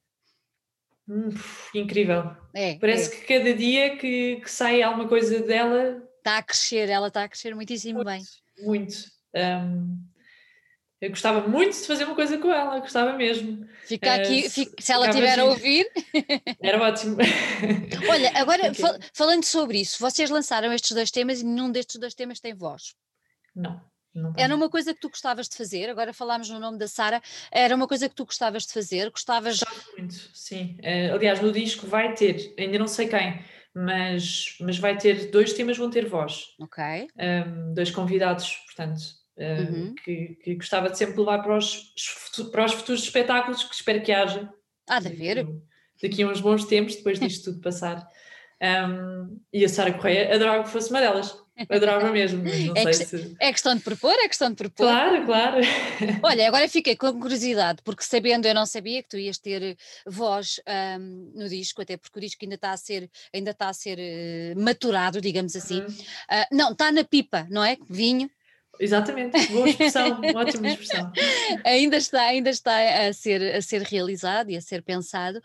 [1.08, 1.30] Hum,
[1.74, 2.36] incrível.
[2.54, 3.20] É, Parece é.
[3.20, 6.04] que cada dia que, que, sai alguma coisa dela...
[6.18, 8.24] Está a crescer, ela está a crescer muitíssimo muito, bem.
[8.60, 8.96] Muito.
[9.34, 9.98] Um,
[11.00, 13.68] eu gostava muito de fazer uma coisa com ela, gostava mesmo.
[13.86, 15.86] Fica aqui, uh, fica, se ela estiver a ouvir.
[16.62, 17.18] Era ótimo.
[18.10, 18.82] Olha, agora okay.
[18.82, 22.54] fal falando sobre isso, vocês lançaram estes dois temas e nenhum destes dois temas tem
[22.56, 22.96] voz.
[23.56, 23.80] Não.
[24.14, 27.22] Não era uma coisa que tu gostavas de fazer, agora falámos no nome da Sara,
[27.52, 29.60] era uma coisa que tu gostavas de fazer, gostavas...
[29.60, 30.80] Gostava muito, sim.
[30.80, 33.40] Uh, aliás, no disco vai ter, ainda não sei quem,
[33.76, 36.46] mas, mas vai ter, dois temas vão ter voz.
[36.60, 36.84] Ok.
[37.16, 39.00] Um, dois convidados, portanto,
[39.38, 39.96] uhum.
[40.04, 41.94] que, que, gostava de sempre levar para os,
[42.52, 44.52] para os futuros espetáculos, que espero que haja.
[44.88, 45.44] Há de haver.
[45.44, 45.62] Daqui,
[46.02, 48.08] daqui a uns bons tempos, depois disto tudo passar.
[48.62, 51.38] Um, e a Sara Correia adorava que fosse uma delas.
[51.70, 53.36] Adorava mesmo, mas não é sei que, se.
[53.40, 54.86] É questão de propor, é questão de propor.
[54.86, 55.58] Claro, claro.
[56.22, 60.60] Olha, agora fiquei com curiosidade, porque sabendo, eu não sabia que tu ias ter voz
[61.00, 63.98] um, no disco, até porque o disco ainda está a ser, ainda está a ser
[63.98, 65.82] uh, maturado, digamos assim.
[65.82, 65.88] Uhum.
[65.88, 67.76] Uh, não, está na pipa, não é?
[67.90, 68.30] Vinho.
[68.80, 71.12] Exatamente, boa expressão, ótima expressão.
[71.66, 75.42] ainda está, ainda está a ser, a ser realizado e a ser pensado.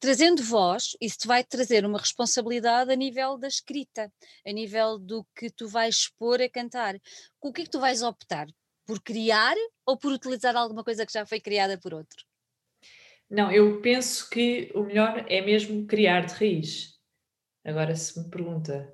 [0.00, 4.12] Trazendo voz, isso te vai trazer uma responsabilidade a nível da escrita,
[4.44, 6.98] a nível do que tu vais expor a cantar.
[7.38, 8.48] Com o que é que tu vais optar?
[8.84, 9.54] Por criar
[9.86, 12.24] ou por utilizar alguma coisa que já foi criada por outro?
[13.30, 16.98] Não, eu penso que o melhor é mesmo criar de raiz.
[17.64, 18.92] Agora, se me pergunta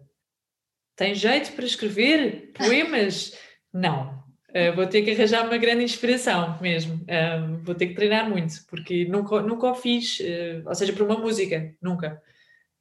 [0.99, 3.33] tem jeito para escrever poemas?
[3.73, 4.19] Não.
[4.51, 6.97] Uh, vou ter que arranjar uma grande inspiração mesmo.
[7.05, 11.05] Uh, vou ter que treinar muito, porque nunca, nunca o fiz, uh, ou seja, para
[11.05, 12.21] uma música, nunca.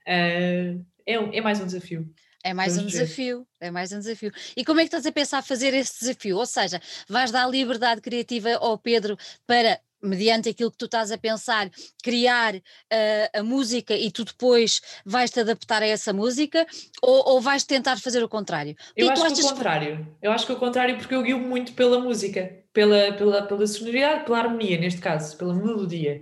[0.06, 0.74] É,
[1.06, 2.12] é mais um desafio.
[2.44, 3.04] É mais Vamos um ver.
[3.04, 4.32] desafio, é mais um desafio.
[4.56, 6.38] E como é que estás a pensar fazer esse desafio?
[6.38, 11.18] Ou seja, vais dar liberdade criativa ao Pedro para mediante aquilo que tu estás a
[11.18, 11.70] pensar,
[12.04, 16.66] criar uh, a música e tu depois vais-te adaptar a essa música
[17.02, 18.76] ou, ou vais tentar fazer o contrário?
[18.96, 20.18] Eu acho que o contrário.
[20.22, 24.26] Eu acho que o contrário porque eu guio muito pela música, pela, pela, pela sonoridade,
[24.26, 26.22] pela harmonia neste caso, pela melodia.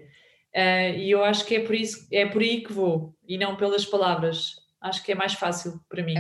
[0.55, 3.57] Uh, e eu acho que é por, isso, é por aí que vou e não
[3.57, 4.55] pelas palavras.
[4.79, 6.15] Acho que é mais fácil para mim.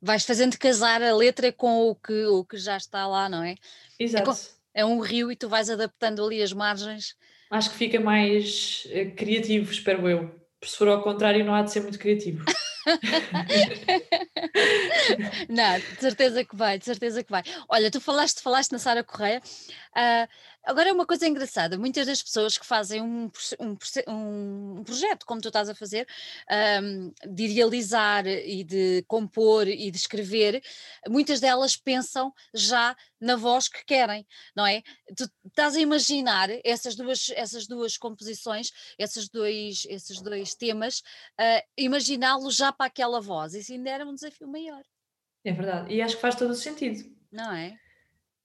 [0.00, 3.56] vais fazendo casar a letra com o que, o que já está lá, não é?
[3.98, 4.30] Exato.
[4.74, 7.14] É, um rio e tu vais adaptando ali as margens.
[7.50, 10.34] Acho que fica mais uh, criativo, espero eu.
[10.62, 12.44] Se for ao contrário, não há de ser muito criativo.
[15.48, 17.42] não, de certeza que vai, de certeza que vai.
[17.68, 19.40] Olha, tu falaste, falaste na Sara Correia.
[19.96, 20.28] Uh,
[20.64, 23.76] agora é uma coisa engraçada: muitas das pessoas que fazem um, um,
[24.08, 26.06] um projeto, como tu estás a fazer,
[26.82, 30.62] um, de idealizar e de compor e de escrever,
[31.08, 34.82] muitas delas pensam já na voz que querem, não é?
[35.16, 40.98] Tu estás a imaginar essas duas, essas duas composições, esses dois, esses dois temas,
[41.40, 43.54] uh, imaginá-los já para aquela voz.
[43.54, 44.82] Isso ainda era um desafio maior.
[45.44, 47.04] É verdade, e acho que faz todo o sentido.
[47.30, 47.78] Não é?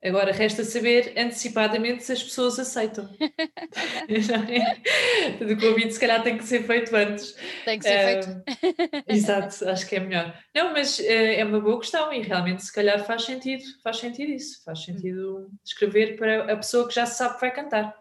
[0.04, 3.10] Agora resta saber antecipadamente se as pessoas aceitam.
[5.42, 7.36] o convite se calhar tem que ser feito antes.
[7.66, 8.42] Tem que ser feito.
[9.08, 10.34] exato, acho que é melhor.
[10.56, 14.32] Não, mas uh, é uma boa questão e realmente se calhar faz sentido, faz sentido
[14.32, 17.99] isso, faz sentido escrever para a pessoa que já sabe que vai cantar.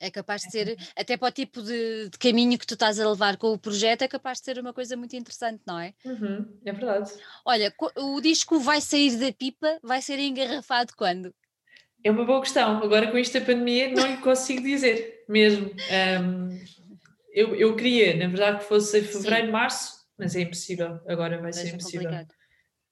[0.00, 3.08] É capaz de ser, até para o tipo de, de, caminho que tu estás a
[3.08, 5.94] levar com o projeto, é capaz de ser uma coisa muito interessante, não é?
[6.04, 7.10] Uhum, é verdade.
[7.44, 11.34] Olha, o disco vai sair da pipa, vai ser engarrafado quando?
[12.04, 12.82] É uma boa questão.
[12.82, 15.70] Agora com esta pandemia não lhe consigo dizer mesmo.
[16.22, 16.60] Um,
[17.32, 19.52] eu, eu queria, na verdade, que fosse em fevereiro, Sim.
[19.52, 21.00] março, mas é impossível.
[21.06, 22.02] Agora vai, ser impossível.
[22.02, 22.34] Complicado.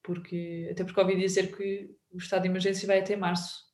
[0.02, 3.64] Porque, até porque ouvi dizer que o estado de emergência vai até março.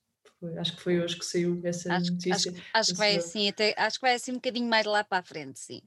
[0.40, 2.50] Foi, acho que foi hoje que saiu essa acho, notícia.
[2.50, 5.18] Acho, acho que vai assim, até, acho que vai assim um bocadinho mais lá para
[5.18, 5.82] a frente, sim.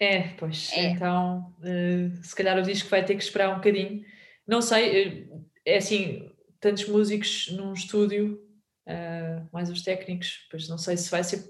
[0.00, 0.90] É, pois, é.
[0.90, 4.04] então uh, se calhar o disco vai ter que esperar um bocadinho.
[4.46, 8.40] Não sei, uh, é assim, tantos músicos num estúdio,
[8.86, 11.44] uh, mais os técnicos, pois não sei se vai ser,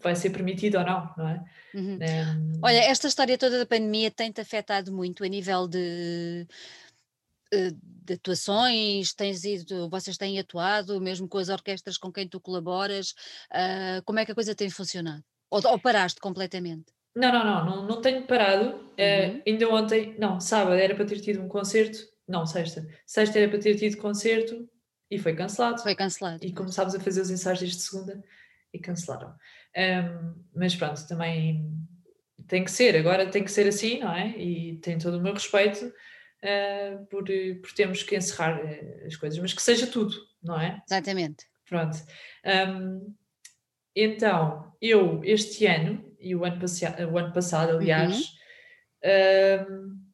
[0.00, 1.44] vai ser permitido ou não, não é?
[1.74, 1.98] Uhum.
[2.00, 2.60] Um...
[2.62, 6.54] Olha, esta história toda da pandemia tem-te afetado muito a nível de eh,
[7.50, 13.10] de atuações, tens ido, vocês têm atuado, mesmo com as orquestras com quem tu colaboras,
[13.52, 15.22] uh, como é que a coisa tem funcionado?
[15.50, 16.86] Ou, ou paraste completamente?
[17.14, 18.76] Não, não, não, não, não tenho parado.
[18.92, 22.86] Uh, ainda ontem, não, sábado era para ter tido um concerto, não, sexta.
[23.06, 24.68] Sexta era para ter tido concerto
[25.10, 25.82] e foi cancelado.
[25.82, 26.44] Foi cancelado.
[26.44, 28.22] E começámos a fazer os ensaios desde segunda
[28.72, 29.34] e cancelaram.
[29.76, 31.72] Um, mas pronto, também
[32.46, 34.28] tem que ser, agora tem que ser assim, não é?
[34.38, 35.92] E tem todo o meu respeito
[36.44, 40.82] uh, por, por termos que encerrar eh, as coisas, mas que seja tudo, não é?
[40.88, 41.46] Exatamente.
[41.68, 41.98] Pronto.
[42.44, 43.14] Um,
[43.94, 46.60] então, eu este ano, e o ano,
[47.12, 48.16] o ano passado, aliás,
[49.04, 49.92] uhum.
[49.92, 50.08] um,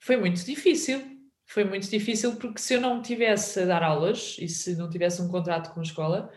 [0.00, 1.18] foi muito difícil.
[1.46, 5.20] Foi muito difícil porque se eu não tivesse a dar aulas e se não tivesse
[5.20, 6.32] um contrato com a escola,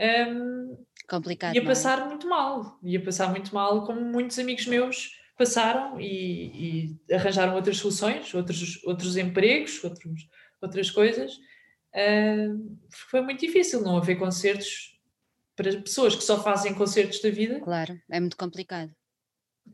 [0.00, 1.64] um, Complicado, ia é?
[1.64, 2.04] passar é?
[2.04, 2.78] muito mal.
[2.82, 5.10] Ia passar muito mal, como muitos amigos meus
[5.42, 10.28] passaram e, e, arranjaram outras soluções, outros, outros empregos, outros,
[10.60, 11.32] outras coisas.
[11.92, 12.78] Uh,
[13.10, 14.96] foi muito difícil não haver concertos
[15.56, 17.58] para pessoas que só fazem concertos da vida.
[17.58, 18.94] Claro, é muito complicado.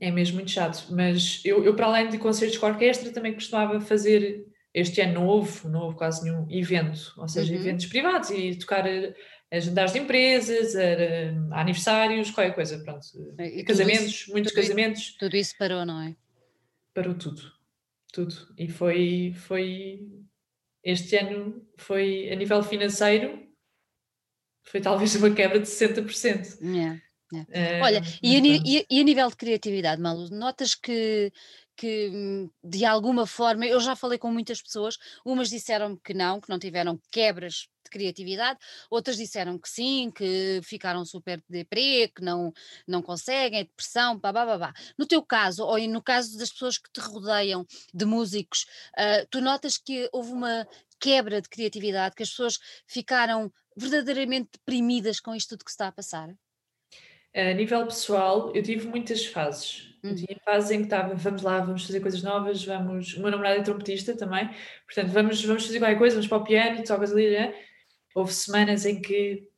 [0.01, 3.79] É mesmo muito chato, mas eu, eu para além de concertos com orquestra também costumava
[3.81, 7.61] fazer este ano novo, novo quase nenhum evento, ou seja, uhum.
[7.61, 8.85] eventos privados e tocar
[9.51, 13.07] a jantares de empresas, a, a, aniversários, qualquer coisa, pronto.
[13.39, 15.01] E casamentos, isso, muitos tudo casamentos.
[15.01, 16.17] Isso, tudo isso parou, não é?
[16.95, 17.53] Parou tudo,
[18.13, 18.35] tudo.
[18.59, 20.07] E foi, foi,
[20.85, 23.49] este ano foi, a nível financeiro,
[24.65, 26.61] foi talvez uma quebra de 60%.
[26.61, 27.01] Yeah.
[27.33, 27.51] Yeah.
[27.51, 31.33] É, Olha, e a, e, e a, nível de criatividade, Malu, notas que,
[31.77, 36.49] que de alguma forma, eu já falei com muitas pessoas, umas disseram que não, que
[36.49, 38.59] não tiveram quebras de criatividade,
[38.91, 42.53] outras disseram que sim, que ficaram super deprê, que não,
[42.87, 44.75] não conseguem, depressão, pá, pá, pá, pá.
[44.97, 49.41] No teu caso, ou no caso das pessoas que te rodeiam, de músicos, uh, tu
[49.41, 50.67] notas que houve uma
[51.01, 55.89] quebra de criatividade, que as pessoas ficaram verdadeiramente deprimidas com isto tudo que se está
[55.89, 56.29] a passar?
[57.35, 59.95] A nível pessoal, eu tive muitas fases.
[60.03, 60.11] Hum.
[60.11, 63.15] Eu tinha fases em que estava, vamos lá, vamos fazer coisas novas, vamos.
[63.15, 64.49] O meu namorado é trompetista também,
[64.87, 67.31] portanto, vamos, vamos fazer qualquer coisa, vamos para o piano, tocas ali.
[67.31, 67.55] Né?
[68.15, 69.49] Houve semanas em que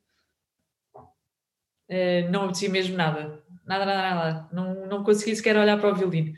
[0.95, 4.49] uh, não apetecia mesmo nada, nada, nada, nada.
[4.51, 6.33] Não, não consegui sequer olhar para o violino.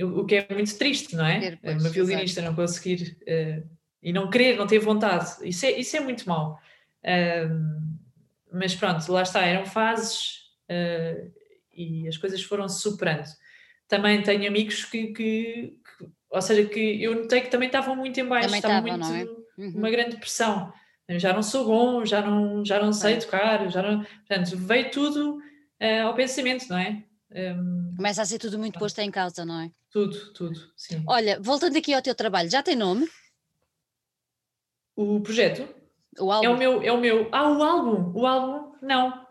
[0.00, 1.56] Um, o que é muito triste, não é?
[1.56, 2.48] Pois, Uma violinista exato.
[2.48, 3.68] não conseguir uh,
[4.02, 6.58] e não querer, não ter vontade, isso é, isso é muito mau.
[8.52, 10.38] Mas pronto, lá está, eram fases
[10.70, 11.30] uh,
[11.72, 13.26] e as coisas foram se superando.
[13.86, 18.18] Também tenho amigos que, que, que, ou seja, que eu notei que também estavam muito
[18.18, 19.26] em baixo, estavam muito, é?
[19.58, 19.72] Uhum.
[19.76, 20.72] uma grande pressão.
[21.08, 23.16] Eu já não sou bom, já não, já não sei é.
[23.16, 27.02] tocar, já não, portanto, veio tudo uh, ao pensamento, não é?
[27.30, 29.70] Um, Começa a ser tudo muito posto em causa, não é?
[29.90, 31.02] Tudo, tudo, sim.
[31.06, 33.08] Olha, voltando aqui ao teu trabalho, já tem nome?
[34.94, 35.68] O projeto?
[36.18, 36.46] O álbum?
[36.46, 37.28] É o meu, é o meu.
[37.32, 38.12] Ah, o álbum!
[38.18, 39.26] O álbum, não.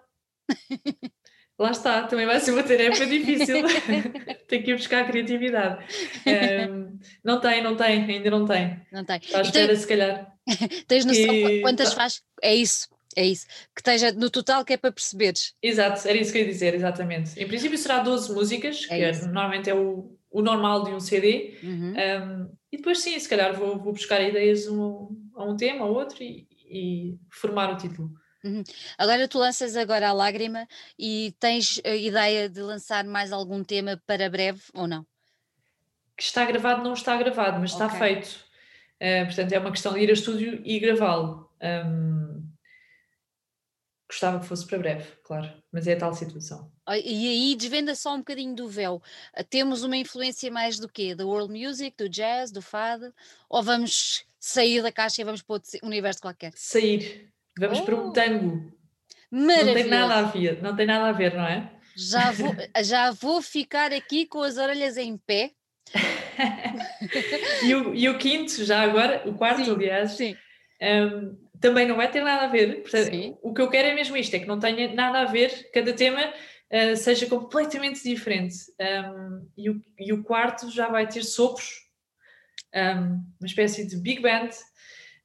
[1.59, 3.63] Lá está, também vai ser uma tarefa difícil.
[4.47, 5.83] Tenho que ir buscar a criatividade.
[6.69, 8.79] Um, não tem, não tem, ainda não tem.
[8.91, 9.17] Não tem.
[9.17, 10.31] Está à espera, se calhar.
[10.87, 11.61] Tens noção que...
[11.61, 12.21] quantas faz?
[12.43, 13.47] É isso, é isso.
[13.75, 15.55] Que esteja no total que é para perceberes.
[15.61, 17.39] Exato, era isso que eu ia dizer, exatamente.
[17.39, 20.99] Em princípio será 12 músicas, é que é, normalmente é o, o normal de um
[20.99, 21.57] CD.
[21.63, 21.93] Uhum.
[21.93, 25.89] Um, e depois sim, se calhar vou, vou buscar ideias um, a um tema, a
[25.89, 28.11] outro e, e formar o título.
[28.47, 28.63] Uhum.
[28.97, 30.65] Agora tu lanças agora a lágrima
[30.97, 35.05] e tens a ideia de lançar mais algum tema para breve ou não?
[36.15, 37.99] Que está gravado, não está gravado, mas está okay.
[37.99, 38.47] feito.
[39.01, 41.51] Uh, portanto, é uma questão de ir a estúdio e gravá-lo.
[41.61, 42.47] Um,
[44.09, 46.71] gostava que fosse para breve, claro, mas é a tal situação.
[46.87, 49.01] E aí desvenda só um bocadinho do véu.
[49.33, 51.13] Ah, temos uma influência mais do quê?
[51.13, 53.13] Da world music, do jazz, do fado?
[53.49, 56.53] Ou vamos sair da caixa e vamos para outro universo qualquer?
[56.55, 57.29] Sair.
[57.59, 57.83] Vamos oh.
[57.83, 58.11] para um oh!
[58.11, 58.77] tango.
[59.31, 61.71] Não tem nada a ver, não tem nada a ver, não é?
[61.95, 65.51] Já vou, já vou ficar aqui com as orelhas em pé.
[67.63, 70.37] e, o, e o quinto, já agora, o quarto, sim, aliás, sim.
[70.81, 72.81] Um, também não vai ter nada a ver.
[72.81, 75.69] Portanto, o que eu quero é mesmo isto: é que não tenha nada a ver,
[75.73, 76.21] cada tema
[76.71, 78.55] uh, seja completamente diferente.
[78.79, 81.89] Um, e, o, e o quarto já vai ter sopros,
[82.75, 84.49] um, uma espécie de big band.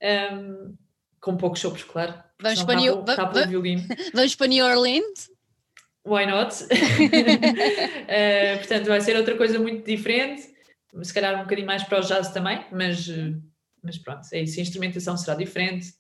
[0.03, 0.77] Um,
[1.23, 2.13] com poucos sopros, claro.
[2.41, 3.03] Vamos para, New...
[3.05, 3.83] Tá violino.
[4.13, 5.31] Vamos para New Orleans?
[6.05, 6.53] Why not?
[6.65, 6.69] uh,
[8.59, 10.53] portanto, vai ser outra coisa muito diferente,
[11.03, 13.09] se calhar um bocadinho mais para o jazz também, mas,
[13.83, 14.59] mas pronto, é isso.
[14.59, 15.95] A instrumentação será diferente.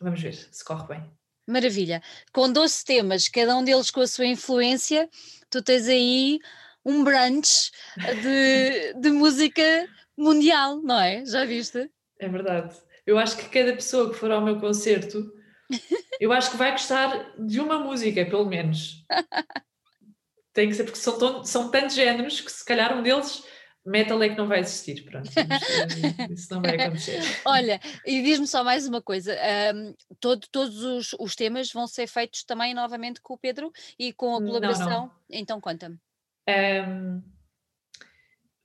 [0.00, 1.04] Vamos ver se corre bem.
[1.46, 2.00] Maravilha.
[2.32, 5.10] Com 12 temas, cada um deles com a sua influência,
[5.50, 6.38] tu tens aí
[6.84, 7.72] um brunch
[8.22, 9.86] de, de música
[10.16, 11.26] mundial, não é?
[11.26, 11.90] Já viste?
[12.18, 12.74] É verdade.
[13.06, 15.32] Eu acho que cada pessoa que for ao meu concerto,
[16.20, 19.04] eu acho que vai gostar de uma música, pelo menos.
[20.52, 23.44] Tem que ser, porque são, tão, são tantos géneros que se calhar um deles
[23.84, 25.28] metal é que não vai existir, pronto,
[26.30, 27.20] isso não vai acontecer.
[27.44, 29.36] Olha, e diz-me só mais uma coisa,
[29.74, 34.12] um, todo, todos os, os, temas vão ser feitos também novamente com o Pedro e
[34.12, 35.12] com a colaboração, não, não.
[35.28, 35.98] então conta-me.
[36.48, 37.22] Um,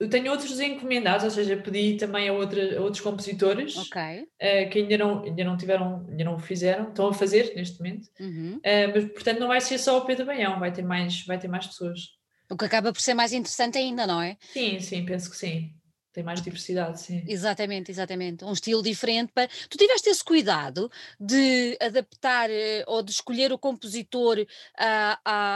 [0.00, 4.22] eu tenho outros encomendados, ou seja, pedi também a, outra, a outros compositores okay.
[4.22, 8.08] uh, que ainda não, ainda não tiveram, ainda não fizeram, estão a fazer neste momento.
[8.18, 8.56] Uhum.
[8.56, 11.48] Uh, mas portanto não vai ser só o Pedro Baião, vai ter mais, vai ter
[11.48, 12.18] mais pessoas.
[12.50, 14.38] O que acaba por ser mais interessante ainda, não é?
[14.40, 15.74] Sim, sim, penso que sim.
[16.14, 17.22] Tem mais diversidade, sim.
[17.28, 18.42] Exatamente, exatamente.
[18.44, 19.30] Um estilo diferente.
[19.32, 19.48] Para...
[19.68, 20.90] Tu tiveste esse cuidado
[21.20, 24.38] de adaptar uh, ou de escolher o compositor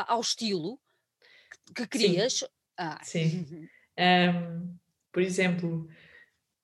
[0.07, 0.79] ao estilo
[1.75, 2.35] que querias?
[2.35, 2.47] Sim.
[2.77, 3.01] Ah.
[3.03, 3.69] sim.
[3.99, 4.77] Um,
[5.13, 5.89] por exemplo,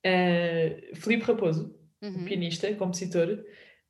[0.05, 2.25] uh, Filipe Raposo, uhum.
[2.25, 3.45] pianista, compositor,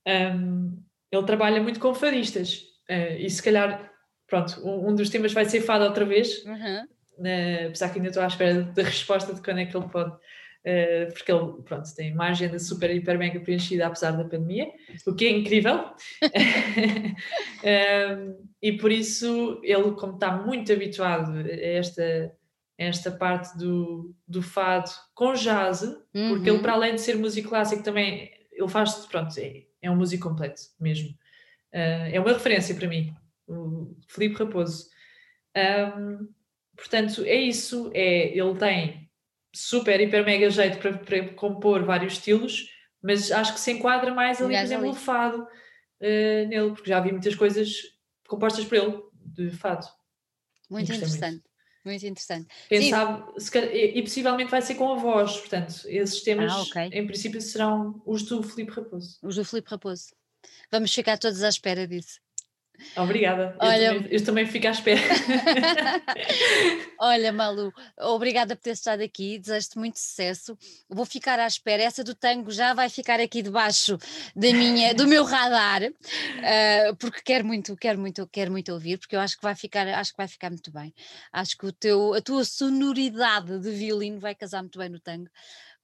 [0.07, 2.63] um, ele trabalha muito com fadistas.
[2.89, 3.91] Uh, e se calhar,
[4.27, 6.85] pronto, um, um, dos temas vai ser fado outra vez, uhum.
[6.85, 10.15] uh, apesar que ainda estou à espera da resposta de quando é que ele pode.
[10.61, 14.71] Uh, porque ele pronto, tem uma agenda super, hiper, mega preenchida apesar da pandemia,
[15.07, 15.87] o que é incrível.
[17.65, 22.31] um, e por isso ele, como está muito habituado a esta
[22.81, 26.31] esta parte do, do fado com jazz, uhum.
[26.31, 26.63] porque ele, uhum.
[26.63, 30.63] para além de ser músico clássico, também ele faz, pronto, é, é um músico completo
[30.81, 31.11] mesmo.
[31.75, 33.15] Uh, é uma referência para mim,
[33.47, 34.89] o Filipe Raposo.
[35.55, 36.27] Um,
[36.75, 39.11] portanto, é isso, é, ele tem
[39.55, 42.67] super, hiper, mega jeito para, para compor vários estilos,
[43.03, 46.99] mas acho que se enquadra mais ali, por exemplo, o fado uh, nele, porque já
[46.99, 47.75] vi muitas coisas
[48.27, 49.87] compostas por ele, de fado.
[50.71, 51.33] Muito interessante.
[51.33, 51.50] Muito.
[51.85, 52.49] Muito interessante.
[52.91, 53.25] Sabe,
[53.73, 56.91] e, e, possivelmente vai ser com a voz, portanto, esses temas ah, okay.
[56.93, 59.19] em princípio serão os do Filipe Raposo.
[59.23, 60.13] Os do Filipe Raposo.
[60.71, 62.21] Vamos ficar todos à espera disso.
[62.97, 63.57] Obrigada.
[63.59, 65.01] Olha, eu, também, eu também fico à espera.
[66.99, 70.57] Olha, Malu, obrigada por ter estado aqui, desejo-te muito sucesso.
[70.89, 71.83] Vou ficar à espera.
[71.83, 73.99] Essa do tango já vai ficar aqui debaixo
[74.35, 79.17] da minha, do meu radar, uh, porque quero muito, quero muito, quero muito ouvir, porque
[79.17, 80.95] eu acho que vai ficar, acho que vai ficar muito bem.
[81.33, 85.31] Acho que o teu, a tua sonoridade de violino vai casar muito bem no tango.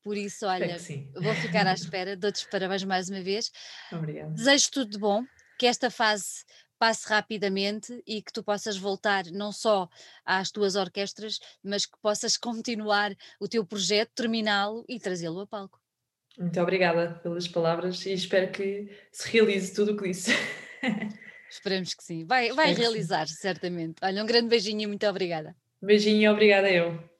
[0.06, 0.76] Por isso, olha,
[1.14, 2.16] vou ficar à espera.
[2.16, 3.50] Dou-te parabéns mais uma vez.
[3.90, 4.30] Obrigada.
[4.30, 5.24] Desejo tudo de bom,
[5.58, 6.44] que esta fase
[6.78, 9.88] passe rapidamente e que tu possas voltar não só
[10.24, 15.80] às tuas orquestras, mas que possas continuar o teu projeto, terminá-lo e trazê-lo a palco.
[16.38, 20.32] Muito obrigada pelas palavras e espero que se realize tudo o que disse.
[21.48, 22.26] Esperamos que sim.
[22.26, 23.96] Vai, vai realizar, certamente.
[24.02, 25.56] Olha, um grande beijinho e muito obrigada.
[25.80, 27.15] Beijinho e obrigada eu.